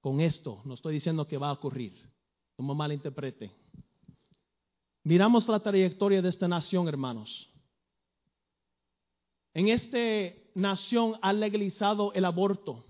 [0.00, 0.62] con esto.
[0.64, 1.92] No estoy diciendo que va a ocurrir.
[2.58, 3.50] No me malinterprete.
[5.02, 7.48] Miramos la trayectoria de esta nación, hermanos.
[9.54, 9.98] En esta
[10.54, 12.84] nación ha legalizado el aborto,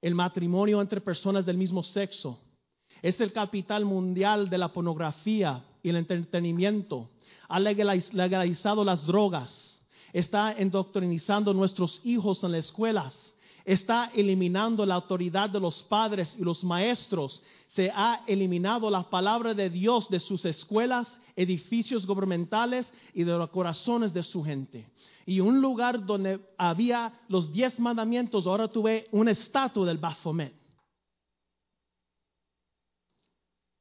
[0.00, 2.38] el matrimonio entre personas del mismo sexo.
[3.02, 7.08] Es el capital mundial de la pornografía y el entretenimiento.
[7.48, 9.78] Ha legalizado las drogas.
[10.12, 13.16] Está endoctrinizando nuestros hijos en las escuelas.
[13.64, 17.42] Está eliminando la autoridad de los padres y los maestros.
[17.68, 21.08] Se ha eliminado la palabra de Dios de sus escuelas
[21.40, 24.86] edificios gubernamentales y de los corazones de su gente.
[25.24, 30.54] Y un lugar donde había los diez mandamientos, ahora tuve una estatua del Baphomet.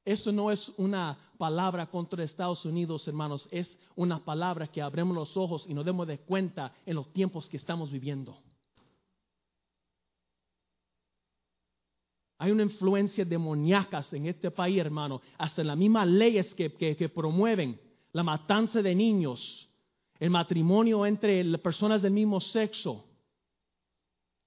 [0.05, 5.35] Eso no es una palabra contra Estados Unidos, hermanos, es una palabra que abremos los
[5.35, 8.37] ojos y nos demos de cuenta en los tiempos que estamos viviendo.
[12.41, 15.21] Hay una influencia demoníaca en este país, hermano.
[15.38, 17.78] Hasta las mismas leyes que, que, promueven
[18.13, 19.67] la matanza de niños,
[20.17, 23.06] el matrimonio entre personas del mismo sexo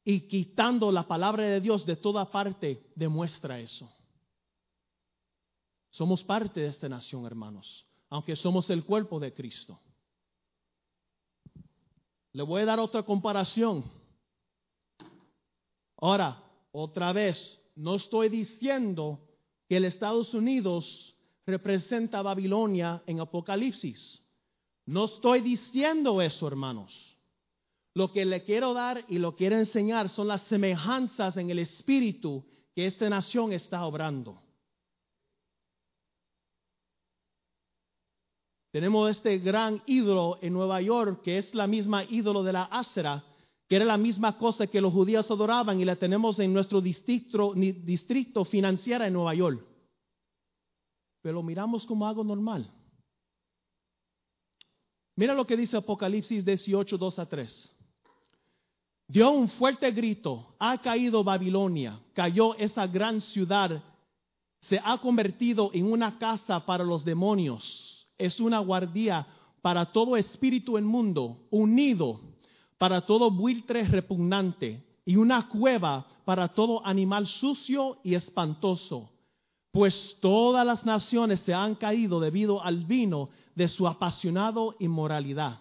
[0.05, 3.93] y quitando la palabra de Dios de toda parte, demuestra eso.
[5.91, 9.79] Somos parte de esta nación, hermanos, aunque somos el cuerpo de Cristo.
[12.33, 13.85] Le voy a dar otra comparación.
[15.99, 19.21] Ahora, otra vez, no estoy diciendo
[19.69, 24.23] que el Estados Unidos representa a Babilonia en Apocalipsis.
[24.87, 27.17] No estoy diciendo eso, hermanos.
[27.95, 32.45] Lo que le quiero dar y lo quiero enseñar son las semejanzas en el espíritu
[32.75, 34.41] que esta nación está obrando.
[38.73, 43.23] Tenemos este gran ídolo en Nueva York, que es la misma ídolo de la Ásera,
[43.73, 47.55] que era la misma cosa que los judíos adoraban y la tenemos en nuestro distrito,
[47.55, 49.65] distrito financiero en Nueva York.
[51.23, 52.71] Pero lo miramos como algo normal.
[55.17, 57.73] Mira lo que dice Apocalipsis 18, 2 a 3.
[59.09, 63.83] Dio un fuerte grito, ha caído Babilonia, cayó esa gran ciudad,
[64.69, 69.27] se ha convertido en una casa para los demonios, es una guardia
[69.63, 72.32] para todo espíritu inmundo, unido
[72.83, 79.09] para todo buitre repugnante y una cueva para todo animal sucio y espantoso,
[79.71, 85.61] pues todas las naciones se han caído debido al vino de su apasionado inmoralidad.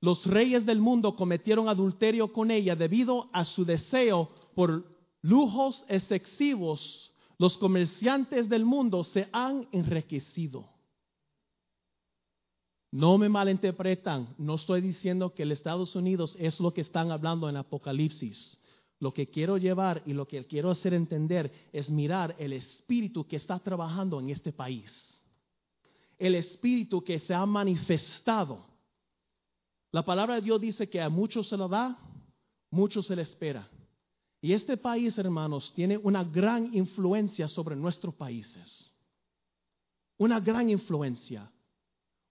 [0.00, 4.84] Los reyes del mundo cometieron adulterio con ella debido a su deseo por
[5.20, 7.12] lujos excesivos.
[7.38, 10.71] Los comerciantes del mundo se han enriquecido.
[12.92, 17.48] No me malinterpretan, no estoy diciendo que el Estados Unidos es lo que están hablando
[17.48, 18.58] en Apocalipsis.
[19.00, 23.36] Lo que quiero llevar y lo que quiero hacer entender es mirar el espíritu que
[23.36, 25.20] está trabajando en este país.
[26.18, 28.62] El espíritu que se ha manifestado.
[29.90, 31.98] La palabra de Dios dice que a muchos se lo da,
[32.70, 33.68] muchos se le espera.
[34.42, 38.92] Y este país, hermanos, tiene una gran influencia sobre nuestros países.
[40.18, 41.50] Una gran influencia.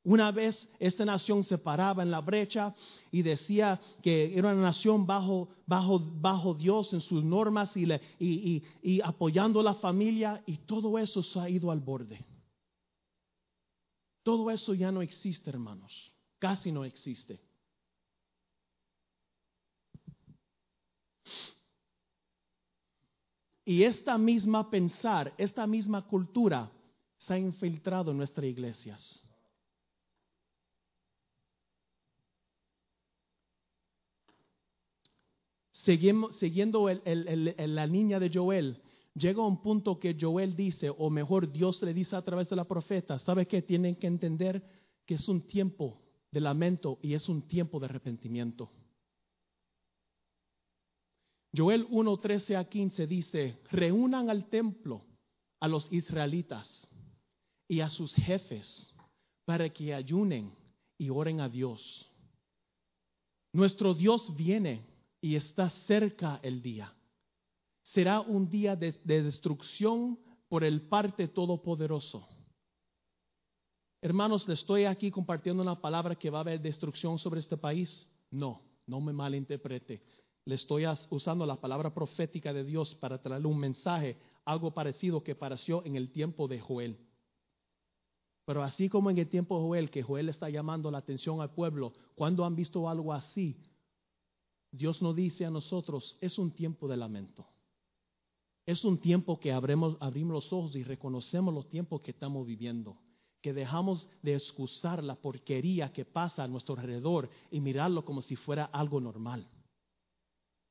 [0.04, 2.74] Una vez esta nación se paraba en la brecha
[3.12, 7.86] y decía que era una nación bajo, Dios en sus normas y,
[8.20, 12.26] y, y, apoyando a la familia y todo eso se ha ido al borde.
[14.24, 16.12] Todo eso ya no existe, hermanos.
[16.40, 17.40] Casi no existe.
[23.64, 26.72] Y esta misma pensar, esta misma cultura
[27.20, 29.22] se ha infiltrado en nuestras iglesias.
[35.84, 38.82] Siguiendo la niña de Joel,
[39.16, 42.66] llega un punto que Joel dice, o mejor Dios le dice a través de la
[42.66, 44.64] profeta, ¿sabe que Tienen que entender
[45.06, 48.72] que es un tiempo de lamento y es un tiempo de arrepentimiento.
[51.56, 55.04] Joel 1, 13 a 15 dice, reúnan al templo
[55.60, 56.88] a los israelitas
[57.68, 58.96] y a sus jefes
[59.46, 60.56] para que ayunen
[60.98, 62.10] y oren a Dios.
[63.54, 64.86] Nuestro Dios viene
[65.22, 66.94] y está cerca el día.
[67.84, 70.20] Será un día de, destrucción
[70.50, 72.28] por el parte todopoderoso.
[74.02, 78.10] Hermanos, ¿le estoy aquí compartiendo una palabra que va a haber destrucción sobre este país?
[78.32, 80.02] No, no me malinterprete.
[80.46, 85.36] Le estoy usando la palabra profética de Dios para traerle un mensaje, algo parecido que
[85.36, 86.98] pareció en el tiempo de Joel.
[88.46, 91.54] Pero así como en el tiempo de Joel, que Joel está llamando la atención al
[91.54, 93.56] pueblo, cuando han visto algo así,
[94.72, 97.46] Dios nos dice a nosotros, es un tiempo de lamento.
[98.66, 102.98] Es un tiempo que abrimos, los ojos y reconocemos los tiempos que estamos viviendo.
[103.42, 108.36] Que dejamos de excusar la porquería que pasa a nuestro alrededor y mirarlo como si
[108.36, 109.48] fuera algo normal.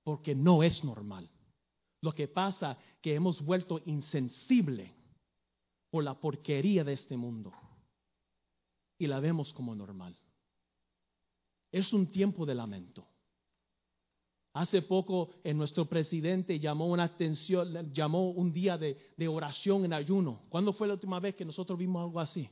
[0.04, 1.28] Porque no es normal.
[2.00, 4.94] Lo que pasa es que hemos vuelto insensible
[5.90, 7.52] por la porquería de este mundo
[8.98, 10.16] y la vemos como normal.
[11.72, 13.09] Es un tiempo de lamento.
[14.52, 20.42] Hace poco nuestro presidente llamó una atención, llamó un día de, de, oración en ayuno.
[20.48, 22.48] ¿Cuándo fue la última vez que nosotros vimos algo así?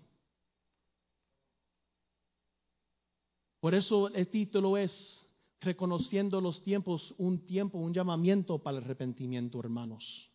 [3.61, 5.25] Por eso el título es
[5.61, 10.31] Reconociendo los tiempos, un tiempo, un llamamiento para el arrepentimiento, hermanos.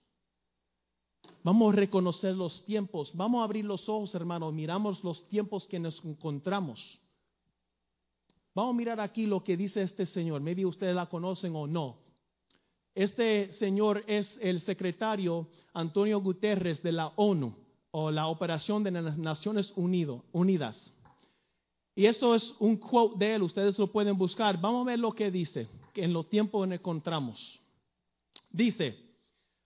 [1.44, 5.80] Vamos a reconocer los tiempos, vamos a abrir los ojos, hermanos, miramos los tiempos que
[5.80, 7.00] nos encontramos.
[8.56, 10.42] Vamos a mirar aquí lo que dice este señor.
[10.42, 11.98] Maybe ustedes la conocen o no.
[12.96, 17.56] Este señor es el secretario Antonio Guterres de la ONU
[17.90, 20.94] o la Operación de las Naciones Unidas.
[21.96, 24.60] Y eso es un quote de él, ustedes lo pueden buscar.
[24.62, 27.60] Vamos a ver lo que dice en los tiempos que encontramos.
[28.52, 28.98] Dice,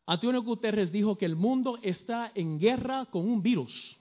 [0.06, 3.98] Antonio Guterres dijo que el mundo está en guerra con un virus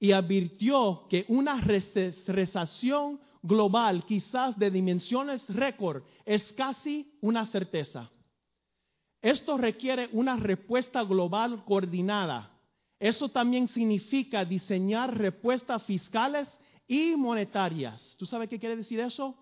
[0.00, 8.10] y advirtió que una recesión global, quizás de dimensiones récord, es casi una certeza.
[9.20, 12.50] Esto requiere una respuesta global coordinada.
[12.98, 16.48] Eso también significa diseñar respuestas fiscales
[16.88, 18.16] y monetarias.
[18.18, 19.34] ¿Tú sabes qué quiere decir eso?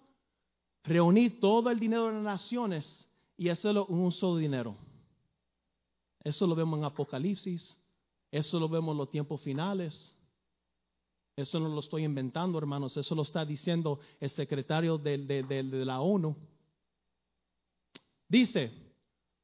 [0.83, 4.77] Reunir todo el dinero de las naciones y hacerlo un solo dinero.
[6.25, 7.79] Eso lo vemos en Apocalipsis,
[8.31, 10.15] eso lo vemos en los tiempos finales.
[11.37, 16.37] Eso no lo estoy inventando, hermanos, eso lo está diciendo el secretario de, la ONU.
[18.29, 18.71] Dice,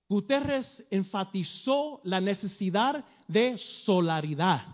[0.08, 4.66] Guterres enfatizó la necesidad de solidaridad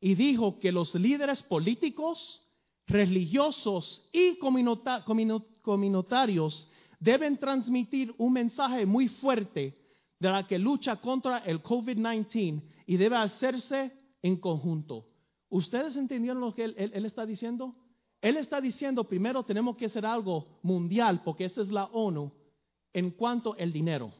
[0.00, 2.42] y dijo que los líderes políticos,
[2.86, 4.38] religiosos y
[5.62, 9.76] comunitarios deben transmitir un mensaje muy fuerte
[10.18, 15.09] de la que lucha contra el COVID-19 y debe hacerse en conjunto.
[15.50, 17.74] ¿Ustedes entendieron lo que él, está diciendo?
[18.22, 22.30] Él está diciendo, primero tenemos que hacer algo mundial, porque esa es la ONU,
[22.92, 24.12] en cuanto al dinero.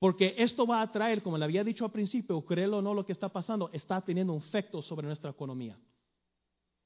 [0.00, 3.06] Porque esto va a traer, como le había dicho al principio, créelo o no lo
[3.06, 5.78] que está pasando, está teniendo un efecto sobre nuestra economía.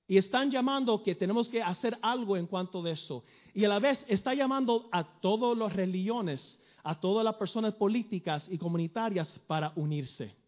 [0.06, 3.24] Y están llamando que tenemos que hacer algo en cuanto de eso.
[3.54, 8.46] Y a la vez está llamando a todas las religiones, a todas las personas políticas
[8.50, 10.41] y comunitarias para unirse.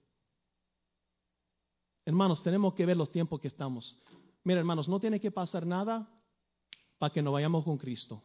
[2.04, 3.98] Hermanos, tenemos que ver los tiempos que estamos.
[4.42, 6.08] Mira, hermanos, no tiene que pasar nada
[6.98, 8.22] para que nos vayamos con Cristo.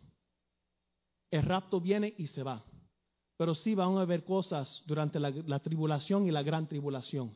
[1.32, 2.64] El rapto viene y se va.
[3.38, 7.34] Pero sí van a haber cosas durante la, la tribulación y la gran tribulación.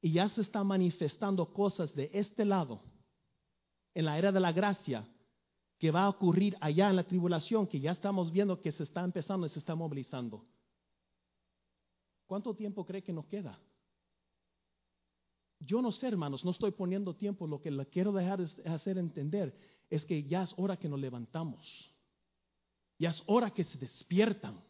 [0.00, 2.80] Y ya se están manifestando cosas de este lado,
[3.94, 5.06] en la era de la gracia,
[5.78, 9.04] que va a ocurrir allá en la tribulación, que ya estamos viendo que se está
[9.04, 10.44] empezando y se está movilizando.
[12.26, 13.58] ¿Cuánto tiempo cree que nos queda?
[15.60, 17.46] Yo no sé, hermanos, no estoy poniendo tiempo.
[17.46, 19.54] Lo que le quiero dejar es hacer entender
[19.88, 21.90] es que ya es hora que nos levantamos.
[22.98, 24.60] Ya es hora que se despiertan.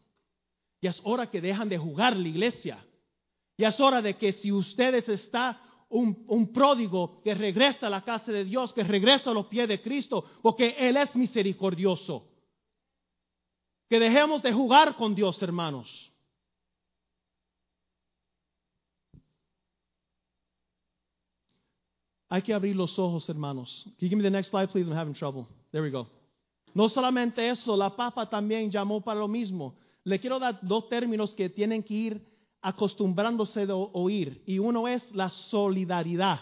[0.81, 2.85] Ya es hora que dejan de jugar la iglesia.
[3.57, 8.03] Ya es hora de que si ustedes está un, un, pródigo que regresa a la
[8.03, 12.27] casa de Dios, que regresa a los pies de Cristo, porque Él es misericordioso.
[13.89, 16.13] Que dejemos de jugar con Dios, hermanos.
[22.29, 23.83] Hay que abrir los ojos, hermanos.
[23.83, 24.87] Can you give me the next slide, please?
[24.87, 25.47] I'm having trouble.
[25.71, 26.07] There we go.
[26.73, 29.75] No solamente eso, la papa también llamó para lo mismo.
[30.03, 32.27] Le quiero dar dos términos que tienen que ir
[32.61, 34.43] acostumbrándose de oír.
[34.45, 36.39] Y uno es la solidaridad.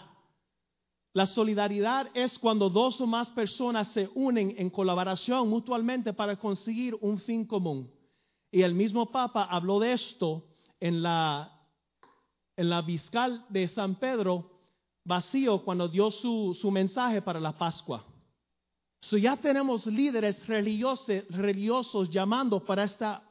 [1.12, 6.94] La solidaridad es cuando dos o más personas se unen en colaboración mutuamente para conseguir
[7.00, 7.90] un fin común.
[8.50, 10.44] Y el mismo Papa habló de esto
[10.78, 11.50] en la,
[12.56, 14.55] en la Fiscal de San Pedro
[15.06, 18.04] vacío cuando dio su, su mensaje para la Pascua.
[19.00, 23.22] So ya tenemos líderes religiosos, religiosos llamando para esta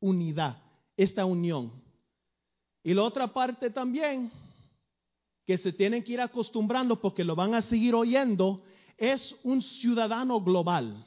[0.00, 0.62] unidad,
[0.96, 1.72] esta unión.
[2.82, 4.30] Y la otra parte también,
[5.46, 8.62] que se tienen que ir acostumbrando porque lo van a seguir oyendo,
[8.96, 11.04] es un ciudadano global.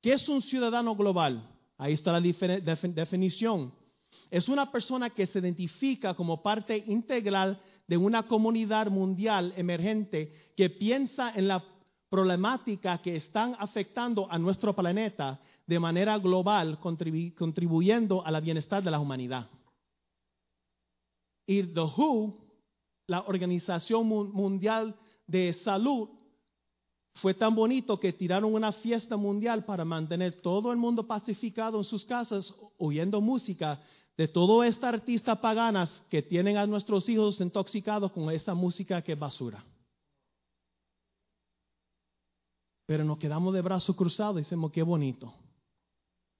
[0.00, 1.46] ¿Qué es un ciudadano global?
[1.76, 3.72] Ahí está la definición.
[4.30, 10.70] Es una persona que se identifica como parte integral de una comunidad mundial emergente que
[10.70, 11.64] piensa en la
[12.08, 18.90] problemática que están afectando a nuestro planeta de manera global, contribuyendo a la bienestar de
[18.90, 19.48] la humanidad.
[21.46, 22.38] Y The WHO,
[23.08, 26.08] la Organización Mundial de Salud,
[27.16, 31.84] fue tan bonito que tiraron una fiesta mundial para mantener todo el mundo pacificado en
[31.84, 33.80] sus casas, oyendo música
[34.16, 39.12] de todas estas artistas paganas que tienen a nuestros hijos intoxicados con esa música que
[39.12, 39.64] es basura.
[42.86, 45.34] Pero nos quedamos de brazos cruzados y decimos, qué bonito.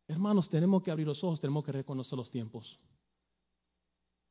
[0.09, 2.79] Hermanos, tenemos que abrir los ojos, tenemos que reconocer los tiempos.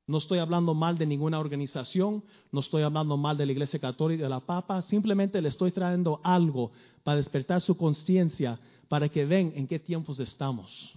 [0.07, 4.23] No estoy hablando mal de ninguna organización, no estoy hablando mal de la Iglesia Católica,
[4.23, 6.71] de la Papa, simplemente le estoy trayendo algo
[7.03, 10.95] para despertar su conciencia, para que ven en qué tiempos estamos.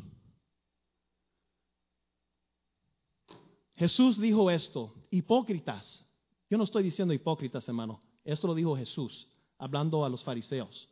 [3.79, 6.05] Jesús dijo esto, hipócritas.
[6.51, 8.01] Yo no estoy diciendo hipócritas, hermano.
[8.25, 10.89] Esto lo dijo Jesús, hablando a los fariseos.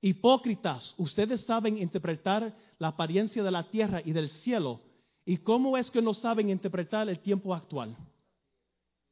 [0.00, 4.80] Hipócritas, ustedes saben interpretar la apariencia de la tierra y del cielo.
[5.24, 7.96] ¿Y cómo es que no saben interpretar el tiempo actual?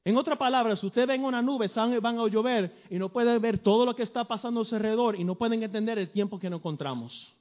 [0.05, 3.87] En otras palabras, ustedes ven una nube, van a llover y no pueden ver todo
[3.87, 6.59] lo que está pasando a su alrededor y no pueden entender el tiempo que nos
[6.59, 7.36] encontramos.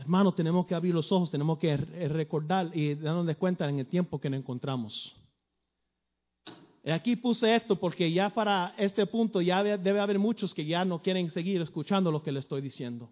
[0.00, 4.18] Hermano, tenemos que abrir los ojos, tenemos que recordar y darnos cuenta en el tiempo
[4.18, 5.14] que nos encontramos.
[6.86, 11.02] Aquí puse esto porque ya para este punto ya debe haber muchos que ya no
[11.02, 13.10] quieren seguir escuchando lo que le estoy diciendo.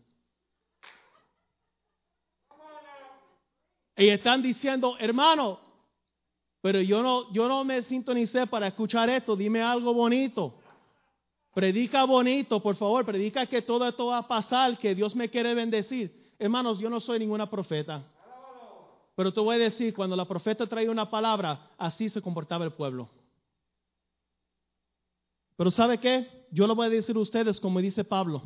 [3.94, 5.60] Y están diciendo, hermano,
[6.62, 10.54] pero yo no, yo no me sintonicé para escuchar esto, dime algo bonito.
[11.52, 15.52] Predica bonito, por favor, predica que todo esto va a pasar, que Dios me quiere
[15.52, 16.17] bendecir.
[16.38, 18.04] Hermanos, yo no soy ninguna profeta.
[19.16, 22.72] Pero te voy a decir, cuando la profeta traía una palabra, así se comportaba el
[22.72, 23.08] pueblo.
[25.56, 26.46] Pero ¿sabe qué?
[26.52, 28.42] Yo lo voy a decir a ustedes como dice Pablo.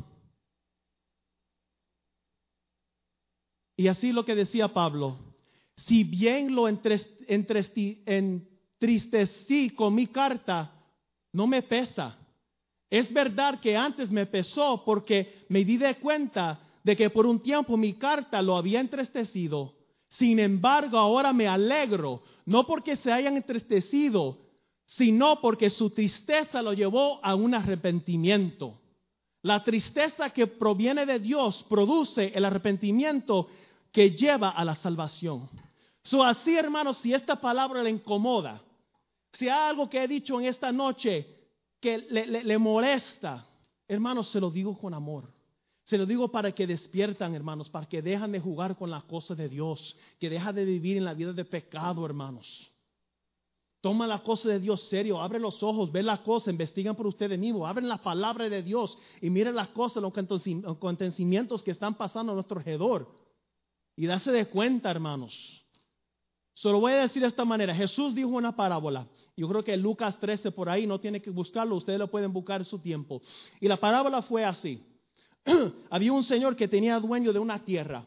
[3.77, 5.17] Y así lo que decía Pablo,
[5.75, 8.01] si bien lo entristecí
[9.75, 10.71] con mi carta,
[11.31, 12.17] no me pesa.
[12.89, 17.39] Es verdad que antes me pesó porque me di de cuenta de que por un
[17.39, 19.73] tiempo mi carta lo había entristecido.
[20.09, 24.37] Sin embargo, ahora me alegro, no porque se hayan entristecido,
[24.85, 28.79] sino porque su tristeza lo llevó a un arrepentimiento.
[29.41, 33.47] La tristeza que proviene de Dios produce el arrepentimiento
[33.91, 35.49] que lleva a la salvación.
[36.03, 38.61] So así, hermanos, si esta palabra le incomoda,
[39.33, 41.27] si hay algo que he dicho en esta noche
[41.79, 43.47] que le, le molesta,
[43.87, 45.32] hermanos, se lo digo con amor.
[45.85, 49.37] Se lo digo para que despiertan, hermanos, para que dejan de jugar con las cosas
[49.37, 52.69] de Dios, que dejan de vivir en la vida de pecado, hermanos.
[53.81, 57.37] Toma la cosa de Dios serio, abre los ojos, ve la cosa, investigan por ustedes
[57.37, 60.13] mismos, abren la palabra de Dios y miren las cosas, los
[60.65, 63.09] acontecimientos que están pasando a nuestro alrededor.
[63.97, 65.33] Y dase de cuenta, hermanos.
[66.53, 67.75] Solo voy a decir de esta manera.
[67.75, 69.05] Jesús dijo una parábola.
[69.35, 72.61] Yo creo que Lucas 13 por ahí, no tiene que buscarlo, ustedes lo pueden buscar
[72.61, 73.21] en su tiempo.
[73.59, 74.81] Y la parábola fue así.
[75.89, 78.05] había un señor que tenía dueño de una tierra.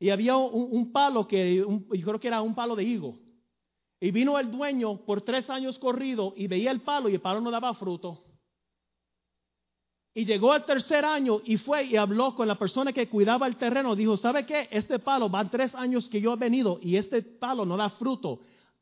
[0.00, 3.18] Y había un, palo que, creo que era un palo de higo.
[4.00, 7.40] Y vino el dueño por tres años corrido y veía el palo y el palo
[7.40, 8.24] no daba fruto.
[10.14, 13.56] Y llegó el tercer año y fue y habló con la persona que cuidaba el
[13.56, 13.96] terreno.
[13.96, 14.68] Dijo, ¿sabe qué?
[14.70, 18.40] Este palo van tres años que yo he venido y este palo no da fruto.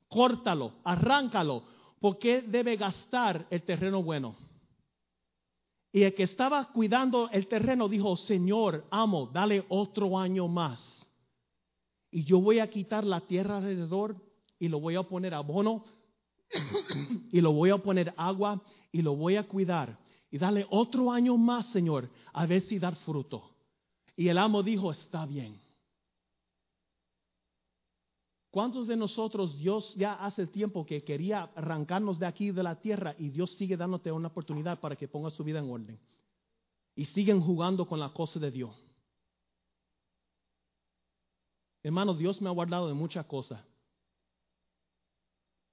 [0.09, 1.63] Córtalo, arráncalo.
[1.99, 4.37] ¿Por qué debe gastar el terreno bueno?
[5.97, 11.09] Y el que estaba cuidando el terreno dijo, Señor, amo, dale otro año más.
[12.11, 14.15] Y yo voy a quitar la tierra alrededor
[14.59, 15.85] y lo voy a poner abono
[17.33, 18.61] y lo voy a poner agua
[18.93, 19.99] y lo voy a cuidar.
[20.31, 23.53] Y dale otro año más, Señor, a ver si dar fruto.
[24.15, 25.59] Y el amo dijo, está bien.
[28.51, 33.15] ¿Cuántos de nosotros Dios ya hace tiempo que quería arrancarnos de aquí de la tierra
[33.19, 35.99] y Dios sigue dándote una oportunidad para que pongas su vida en orden?
[36.95, 38.75] Y siguen jugando con la cosa de Dios.
[41.83, 43.63] Hermano, Dios me ha guardado de muchas cosas.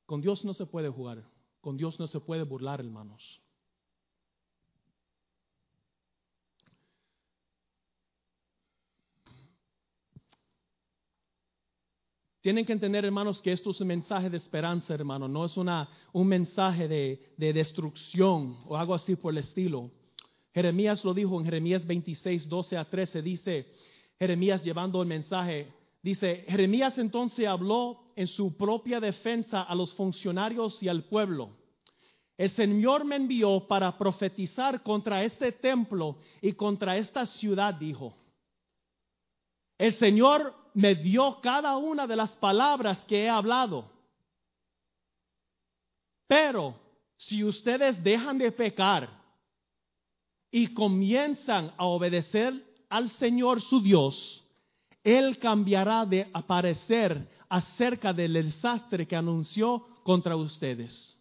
[0.05, 1.23] Con Dios no se puede jugar,
[1.61, 3.41] con Dios no se puede burlar, hermanos.
[12.43, 15.29] Tienen que entender, hermanos, que esto es un mensaje de esperanza, hermano.
[15.29, 19.89] No es una, un mensaje de, de, destrucción o algo así por el estilo.
[20.53, 23.21] Jeremías lo dijo en Jeremías 26, 12 a 13.
[23.21, 23.67] Dice
[24.19, 25.71] Jeremías llevando el mensaje.
[26.01, 31.51] Dice, Jeremías entonces habló en su propia defensa a los funcionarios y al pueblo.
[32.37, 38.13] El Señor me envió para profetizar contra este templo y contra esta ciudad, dijo.
[39.77, 43.89] El Señor me dio cada una de las palabras que he hablado.
[46.27, 46.75] Pero
[47.15, 49.09] si ustedes dejan de pecar
[50.51, 52.53] y comienzan a obedecer
[52.89, 54.43] al Señor su Dios,
[55.03, 61.19] Él cambiará de aparecer acerca del desastre que anunció contra ustedes.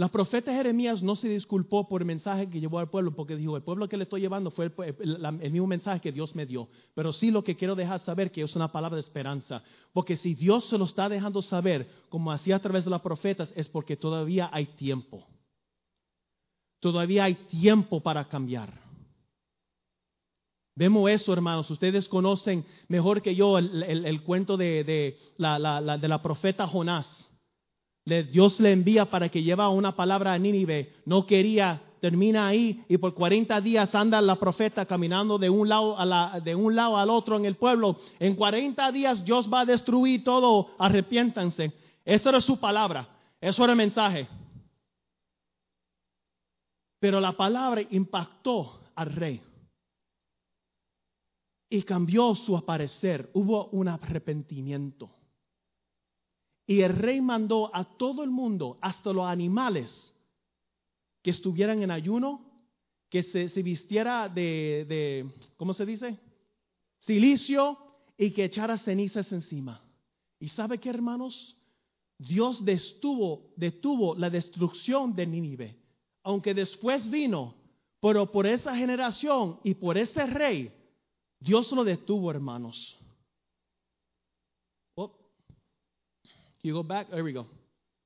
[0.00, 3.54] La profeta Jeremías no se disculpó por el mensaje que llevó al pueblo, porque dijo,
[3.54, 6.68] el pueblo que le estoy llevando fue el, mismo mensaje que Dios me dio.
[6.94, 9.62] Pero sí lo que quiero dejar saber que es una palabra de esperanza.
[9.92, 13.52] Porque si Dios se lo está dejando saber, como hacía a través de las profetas,
[13.54, 15.26] es porque todavía hay tiempo.
[16.80, 18.72] Todavía hay tiempo para cambiar.
[20.76, 21.70] Vemos eso, hermanos.
[21.70, 27.29] Ustedes conocen mejor que yo el, cuento de, la, de la profeta Jonás.
[28.04, 30.92] Dios le envía para que lleva una palabra a Nínive.
[31.04, 35.98] No quería, termina ahí y por 40 días anda la profeta caminando de un lado,
[35.98, 37.98] a de un lado al otro en el pueblo.
[38.18, 41.72] En 40 días Dios va a destruir todo, arrepiéntanse.
[42.04, 43.08] Esa era su palabra,
[43.40, 44.28] eso era el mensaje.
[46.98, 49.42] Pero la palabra impactó al rey
[51.70, 53.30] y cambió su aparecer.
[53.32, 55.10] Hubo un arrepentimiento.
[56.70, 59.90] Y el rey mandó a todo el mundo, hasta los animales,
[61.20, 62.42] que estuvieran en ayuno,
[63.08, 66.16] que se, vistiera de, de, ¿cómo se dice?
[67.00, 67.76] Silicio
[68.16, 69.82] y que echara cenizas encima.
[70.38, 71.56] ¿Y sabe qué, hermanos?
[72.16, 75.76] Dios detuvo, detuvo la destrucción de Nínive,
[76.22, 77.52] aunque después vino,
[78.00, 80.70] pero por esa generación y por ese rey,
[81.40, 82.96] Dios lo detuvo, hermanos.
[86.62, 87.08] You go back?
[87.10, 87.46] There we go.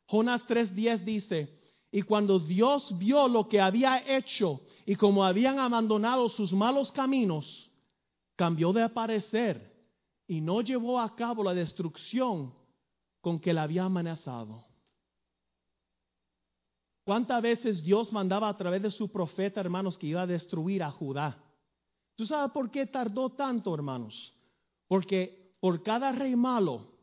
[0.07, 6.29] Jonás 3:10 dice, y cuando Dios vio lo que había hecho y como habían abandonado
[6.29, 7.71] sus malos caminos,
[8.37, 9.73] cambió de aparecer
[10.27, 12.53] y no llevó a cabo la destrucción
[13.21, 14.65] con que le había amenazado.
[17.05, 20.91] ¿Cuántas veces Dios mandaba a través de su profeta, hermanos, que iba a destruir a
[20.91, 21.39] Judá?
[22.17, 24.35] ¿Tú sabes por qué tardó tanto, hermanos?
[24.89, 26.94] Porque por cada rey malo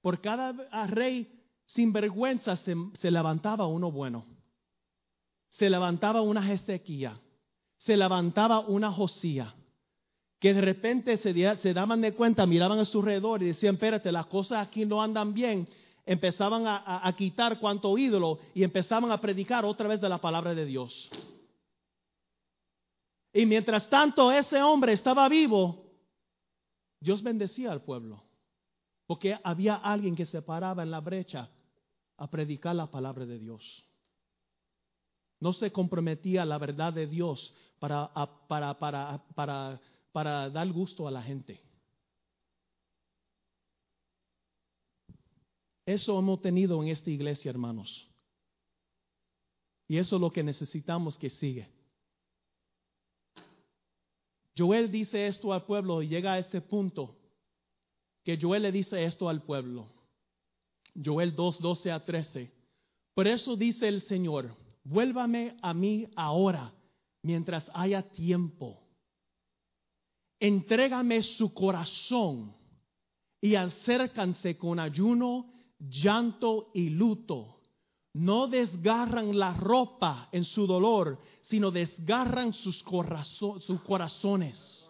[0.00, 0.52] por cada
[0.86, 1.36] rey
[1.66, 4.24] sin vergüenza se, levantaba uno bueno.
[5.50, 7.12] Se levantaba una Ezequiel.
[7.78, 9.54] Se levantaba una Josía.
[10.38, 14.26] Que de repente se, daban de cuenta, miraban a su alrededor y decían, espérate, las
[14.26, 15.68] cosas aquí no andan bien.
[16.04, 20.54] Empezaban a, a quitar cuanto ídolo y empezaban a predicar otra vez de la palabra
[20.54, 21.10] de Dios.
[23.32, 25.84] Y mientras tanto ese hombre estaba vivo,
[27.00, 28.25] Dios bendecía al pueblo.
[29.06, 31.48] Porque había alguien que se paraba en la brecha
[32.16, 33.84] a predicar la palabra de Dios.
[35.38, 38.12] No se comprometía la verdad de Dios para,
[38.48, 39.80] para, para, para,
[40.12, 41.60] para dar gusto a la gente.
[45.84, 48.08] Eso hemos tenido en esta iglesia, hermanos.
[49.86, 51.68] Y eso es lo que necesitamos que siga.
[54.58, 57.14] Joel dice esto al pueblo y llega a este punto
[58.26, 59.86] que Joel le dice esto al pueblo.
[61.02, 62.50] Joel 2, 12 a 13.
[63.14, 64.52] Por eso dice el Señor,
[64.82, 66.74] vuélvame a mí ahora,
[67.22, 68.82] mientras haya tiempo.
[70.40, 72.52] Entrégame su corazón
[73.40, 77.60] y acércanse con ayuno, llanto y luto.
[78.12, 82.84] No desgarran la ropa en su dolor, sino desgarran sus,
[83.60, 84.85] sus corazones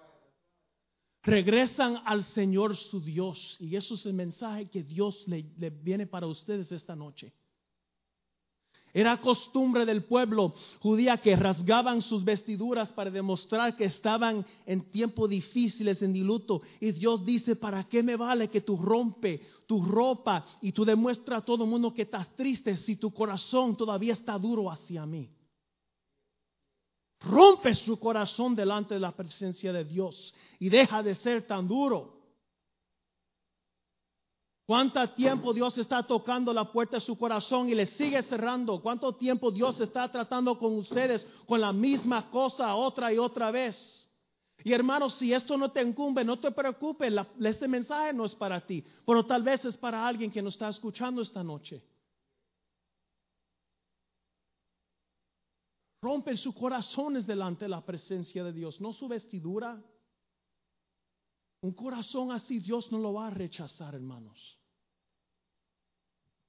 [1.27, 3.57] regresan al Señor su Dios.
[3.61, 7.33] Y eso es el mensaje que Dios le, viene para ustedes esta noche.
[8.95, 15.29] Era costumbre del pueblo judía que rasgaban sus vestiduras para demostrar que estaban en tiempos
[15.29, 16.62] difíciles, en diluto.
[16.81, 21.43] Y Dios dice, ¿para qué me vale que tú rompe tu ropa y tú demuestras
[21.43, 25.29] a todo el mundo que estás triste si tu corazón todavía está duro hacia mí?
[27.21, 32.14] Rompe su corazón delante de la presencia de Dios y deja de ser tan duro.
[34.67, 38.83] ¿Cuánto tiempo Dios está tocando la puerta de su corazón y le sigue cerrando?
[38.83, 44.03] ¿Cuánto tiempo Dios está tratando con ustedes con la misma cosa otra y otra vez?
[44.64, 48.61] Y hermanos, si esto no te incumbe, no te preocupes, este mensaje no es para
[48.61, 51.81] ti, pero tal vez es para alguien que nos está escuchando esta noche.
[56.07, 59.83] Rompen sus corazones delante de la presencia de Dios, no su vestidura.
[61.61, 64.57] Un corazón así Dios no lo va a rechazar, hermanos.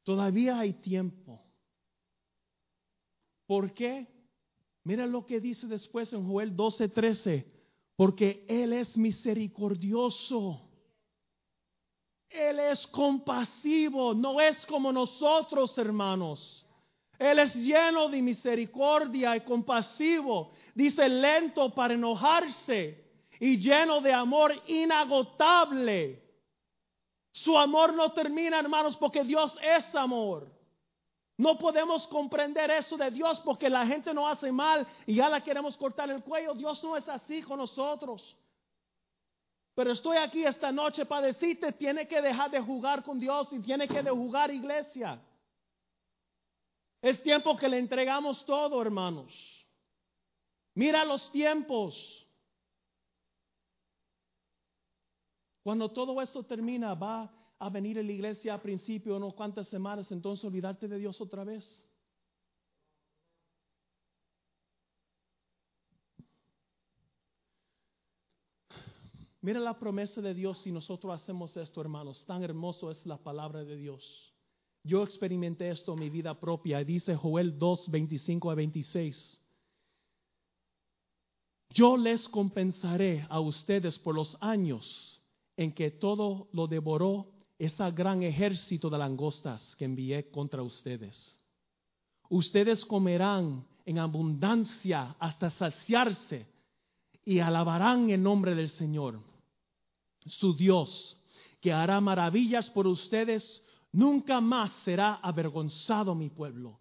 [0.04, 1.42] Todavía hay tiempo.
[3.48, 4.06] ¿Por qué?
[4.84, 7.44] Mira lo que dice después en Joel 12:13.
[7.96, 10.70] Porque Él es misericordioso.
[12.30, 16.67] Él es compasivo, no es como nosotros, hermanos.
[17.20, 20.52] Él es lleno de misericordia y compasivo.
[20.76, 23.04] Dice lento para enojarse
[23.40, 26.24] y lleno de amor inagotable.
[27.32, 30.48] Su amor no termina, hermanos, porque Dios es amor.
[31.38, 35.42] No podemos comprender eso de Dios porque la gente no hace mal y ya la
[35.42, 36.56] queremos cortar el cuello.
[36.56, 38.36] Dios no es así con nosotros.
[39.76, 43.60] Pero estoy aquí esta noche para decirte, tiene que dejar de jugar con Dios y
[43.60, 45.20] tiene que jugar iglesia.
[47.02, 49.34] Es tiempo que le entregamos todo, hermanos.
[50.74, 51.96] Mira los tiempos.
[55.64, 60.12] Cuando todo esto termina, va a venir a la iglesia a principio, unos cuantas semanas,
[60.12, 61.84] entonces olvidarte de Dios otra vez.
[69.42, 72.26] Mira la promesa de Dios si nosotros hacemos esto, hermanos.
[72.26, 74.37] Tan hermoso es la palabra de Dios.
[74.88, 76.82] Yo experimenté esto en mi vida propia.
[76.84, 79.42] Dice Joel 2, 25 a 26.
[81.74, 85.22] Yo les compensaré a ustedes por los años
[85.58, 87.28] en que todo lo devoró
[87.60, 91.38] ese gran ejército de langostas que envié contra ustedes.
[92.30, 96.46] Ustedes comerán en abundancia hasta saciarse
[97.26, 99.20] y alabarán el nombre del Señor,
[100.26, 101.18] su Dios,
[101.60, 103.64] que hará maravillas por ustedes.
[103.92, 106.80] Nunca más será avergonzado mi pueblo.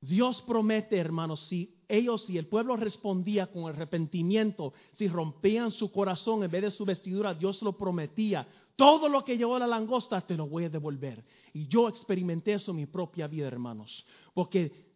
[0.00, 6.44] Dios promete, hermanos, si ellos y el pueblo respondía con arrepentimiento, si rompían su corazón
[6.44, 8.46] en vez de su vestidura, Dios lo prometía.
[8.76, 11.24] Todo lo que llevó la langosta te lo voy a devolver.
[11.52, 14.04] Y yo experimenté eso en mi propia vida, hermanos,
[14.34, 14.86] porque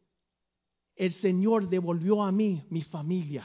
[0.94, 3.44] el Señor devolvió a mí mi familia.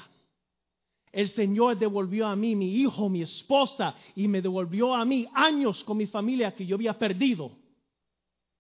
[1.11, 5.81] El Señor devolvió a mí mi hijo, mi esposa, y me devolvió a mí años
[5.85, 7.64] con mi familia que yo había perdido.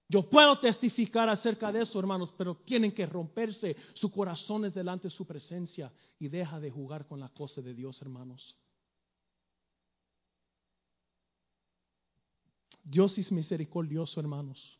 [0.07, 5.11] Yo puedo testificar acerca de eso, hermanos, pero tienen que romperse sus corazones delante de
[5.11, 8.55] su presencia y deja de jugar con la cosa de Dios, hermanos.
[12.83, 14.79] Dios es misericordioso, hermanos.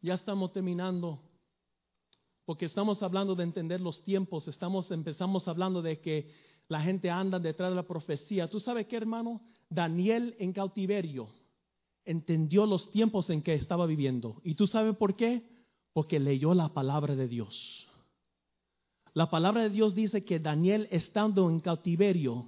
[0.00, 1.22] Ya estamos terminando,
[2.44, 6.28] porque estamos hablando de entender los tiempos, estamos empezamos hablando de que
[6.66, 8.48] la gente anda detrás de la profecía.
[8.48, 9.42] ¿Tú sabes qué, hermano?
[9.68, 11.28] Daniel en cautiverio
[12.04, 14.40] entendió los tiempos en que estaba viviendo.
[14.44, 15.42] ¿Y tú sabes por qué?
[15.92, 17.86] Porque leyó la palabra de Dios.
[19.14, 22.46] La palabra de Dios dice que Daniel, estando en cautiverio,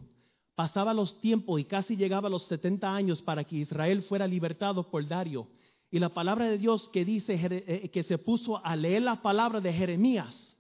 [0.55, 4.91] pasaba los tiempos y casi llegaba a los 70 años para que Israel fuera libertado
[4.91, 5.47] por Dario.
[5.91, 9.61] Y la palabra de Dios que dice eh, que se puso a leer la palabra
[9.61, 10.57] de Jeremías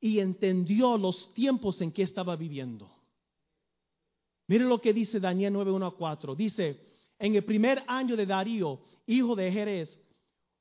[0.00, 2.90] y entendió los tiempos en que estaba viviendo.
[4.48, 6.34] Mire lo que dice Daniel 9:1 a 4.
[6.34, 6.80] Dice,
[7.18, 9.98] en el primer año de Darío, hijo de Jerez,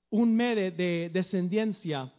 [0.09, 2.11] un mede de descendencia,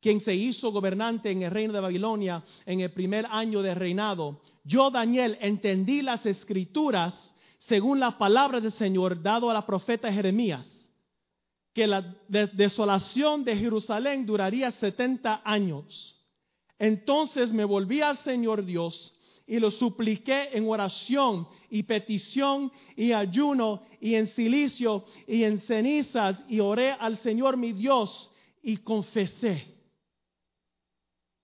[0.00, 4.40] quien se hizo gobernante en el reino de Babilonia en el primer año de reinado,
[4.64, 10.66] yo, Daniel, entendí las escrituras según la palabra del Señor dado a la profeta Jeremías,
[11.74, 16.16] que la desolación de Jerusalén duraría 70 años.
[16.78, 19.14] Entonces me volví al Señor Dios
[19.50, 26.40] y lo supliqué en oración y petición y ayuno y en silicio y en cenizas
[26.48, 28.30] y oré al Señor mi Dios
[28.62, 29.74] y confesé.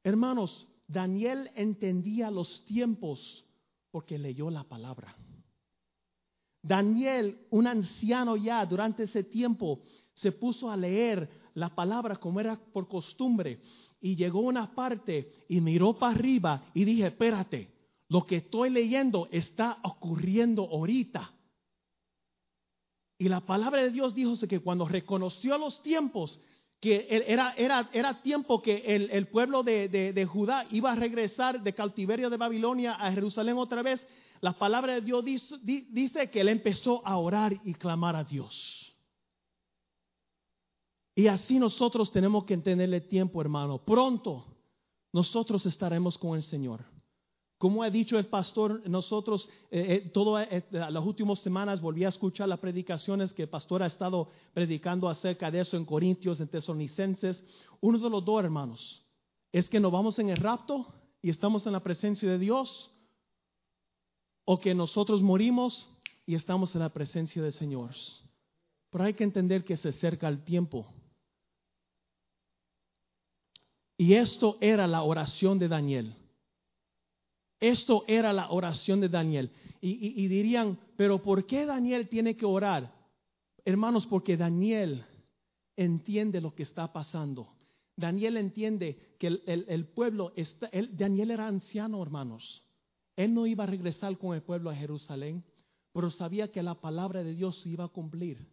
[0.04, 3.44] Hermanos, Daniel entendía los tiempos
[3.90, 5.16] porque leyó la palabra.
[6.62, 9.82] Daniel, un anciano ya durante ese tiempo,
[10.14, 13.58] se puso a leer la palabra como era por costumbre
[14.00, 17.74] y llegó a una parte y miró para arriba y dije, espérate,
[18.08, 21.32] lo que estoy leyendo está ocurriendo ahorita.
[23.18, 26.38] Y la palabra de Dios dijo que cuando reconoció los tiempos,
[26.80, 32.28] que era, era, tiempo que el, pueblo de, de, Judá iba a regresar de cautiverio
[32.28, 34.06] de Babilonia a Jerusalén otra vez,
[34.40, 38.94] la palabra de Dios dice, dice que él empezó a orar y clamar a Dios.
[41.14, 43.78] Y así nosotros tenemos que entenderle tiempo, hermano.
[43.78, 44.44] Pronto
[45.14, 46.84] nosotros estaremos con el Señor.
[47.58, 52.10] Como ha dicho el pastor, nosotros, eh, eh, todas eh, las últimas semanas volví a
[52.10, 56.48] escuchar las predicaciones que el pastor ha estado predicando acerca de eso en Corintios, en
[56.48, 57.42] Tesalonicenses.
[57.80, 59.02] Uno de los dos hermanos
[59.52, 60.86] es que nos vamos en el rapto
[61.22, 62.92] y estamos en la presencia de Dios,
[64.44, 65.90] o que nosotros morimos
[66.24, 67.90] y estamos en la presencia del Señor.
[68.90, 70.86] Pero hay que entender que se acerca el tiempo.
[73.98, 76.14] Y esto era la oración de Daniel.
[77.60, 79.50] Esto era la oración de Daniel.
[79.80, 82.92] Y, dirían, pero ¿por qué Daniel tiene que orar?
[83.64, 85.04] Hermanos, porque Daniel
[85.76, 87.52] entiende lo que está pasando.
[87.96, 92.64] Daniel entiende que el, pueblo, está, Daniel era anciano, hermanos.
[93.16, 95.44] Él no iba a regresar con el pueblo a Jerusalén,
[95.92, 98.46] pero sabía que la palabra de Dios se iba a cumplir.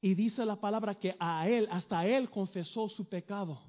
[0.00, 3.60] Y dice la palabra que a él, hasta él confesó su pecado,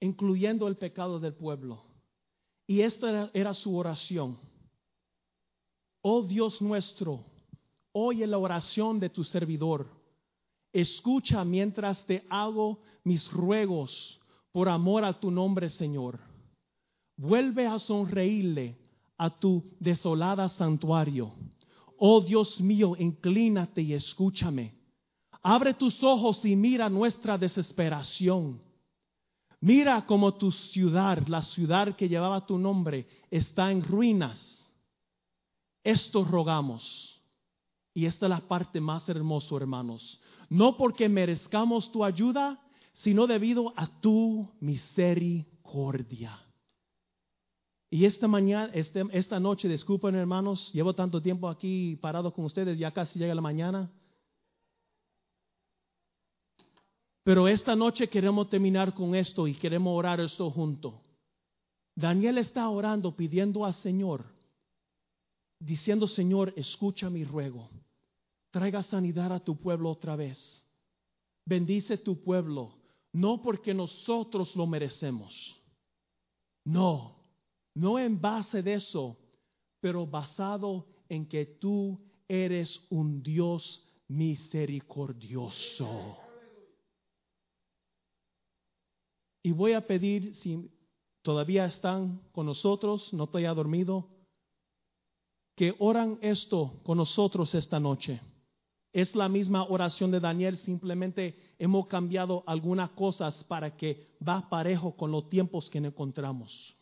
[0.00, 1.85] incluyendo el pecado del pueblo.
[2.66, 4.38] Y esta era su oración.
[6.02, 7.24] Oh Dios nuestro,
[7.92, 9.96] oye la oración de tu servidor
[10.76, 14.20] Escucha mientras te hago mis ruegos
[14.52, 16.20] por amor a tu nombre, Señor.
[17.16, 18.76] Vuelve a sonreírle
[19.16, 21.32] a tu desolada santuario.
[21.96, 24.74] Oh Dios mío, inclínate y escúchame.
[25.42, 28.60] Abre tus ojos y mira nuestra desesperación.
[29.60, 34.70] Mira como tu ciudad, la ciudad que llevaba tu nombre, está en ruinas.
[35.82, 37.12] Esto rogamos.
[37.94, 42.60] Y esta es la parte más hermosa, hermanos no porque merezcamos tu ayuda,
[42.94, 46.40] sino debido a tu misericordia.
[47.90, 52.78] Y esta mañana, este, esta noche, disculpen hermanos, llevo tanto tiempo aquí parado con ustedes,
[52.78, 53.90] ya casi llega la mañana.
[57.26, 61.02] Pero esta noche queremos terminar con esto y queremos orar esto junto.
[61.94, 64.24] Daniel está orando, pidiendo al Señor,
[65.58, 67.68] diciendo, Señor, escucha mi ruego
[68.56, 70.66] traiga sanidad a tu pueblo otra vez.
[71.44, 72.72] Bendice tu pueblo,
[73.12, 75.60] no porque nosotros lo merecemos.
[76.64, 77.16] No,
[77.74, 79.18] no en base de eso,
[79.78, 86.25] pero basado en que tú eres un Dios misericordioso.
[89.46, 90.68] Y voy a pedir, si
[91.22, 94.08] todavía están con nosotros, no te haya dormido,
[95.54, 98.20] que oran esto con nosotros esta noche.
[98.92, 104.96] Es la misma oración de Daniel, simplemente hemos cambiado algunas cosas para que va parejo
[104.96, 106.76] con los tiempos que encontramos.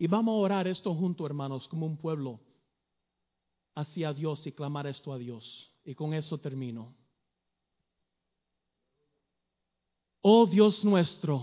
[0.00, 2.40] Y vamos a orar esto juntos, hermanos, como un pueblo
[3.76, 5.70] hacia Dios y clamar esto a Dios.
[5.84, 7.05] Y con eso termino.
[10.28, 11.40] Oh Dios nuestro,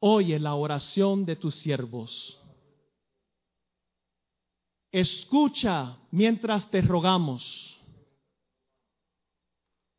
[0.00, 2.40] oye la oración de tus siervos
[4.90, 7.80] Escucha mientras te rogamos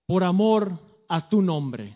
[0.06, 1.96] por amor a tu nombre.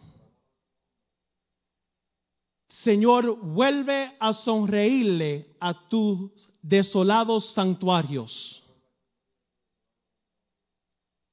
[2.70, 8.64] Señor, vuelve a sonreírle a tus desolados santuarios.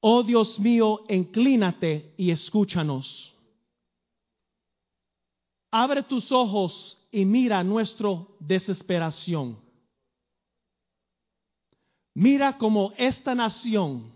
[0.01, 3.36] Oh Dios mío, inclínate y escúchanos.
[5.71, 8.09] Abre tus ojos y mira nuestra
[8.39, 9.59] desesperación.
[12.13, 14.11] Mira como esta nación,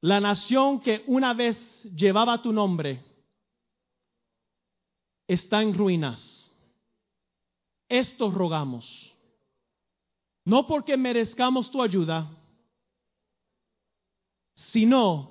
[0.00, 3.02] la nación que una vez llevaba tu nombre,
[5.26, 6.52] está en ruinas.
[7.88, 9.14] Esto rogamos.
[10.44, 12.30] No porque merezcamos tu ayuda,
[14.54, 15.30] sino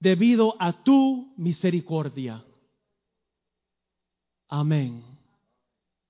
[0.00, 2.44] debido a tu misericordia.
[4.48, 5.02] Amén.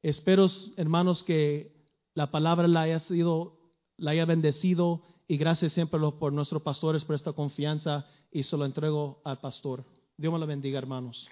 [0.03, 1.73] Espero, hermanos, que
[2.15, 3.59] la palabra la haya sido
[3.99, 8.65] la haya bendecido y gracias siempre por nuestros pastores por esta confianza y se lo
[8.65, 9.85] entrego al pastor.
[10.17, 11.29] Dios me lo bendiga, hermanos.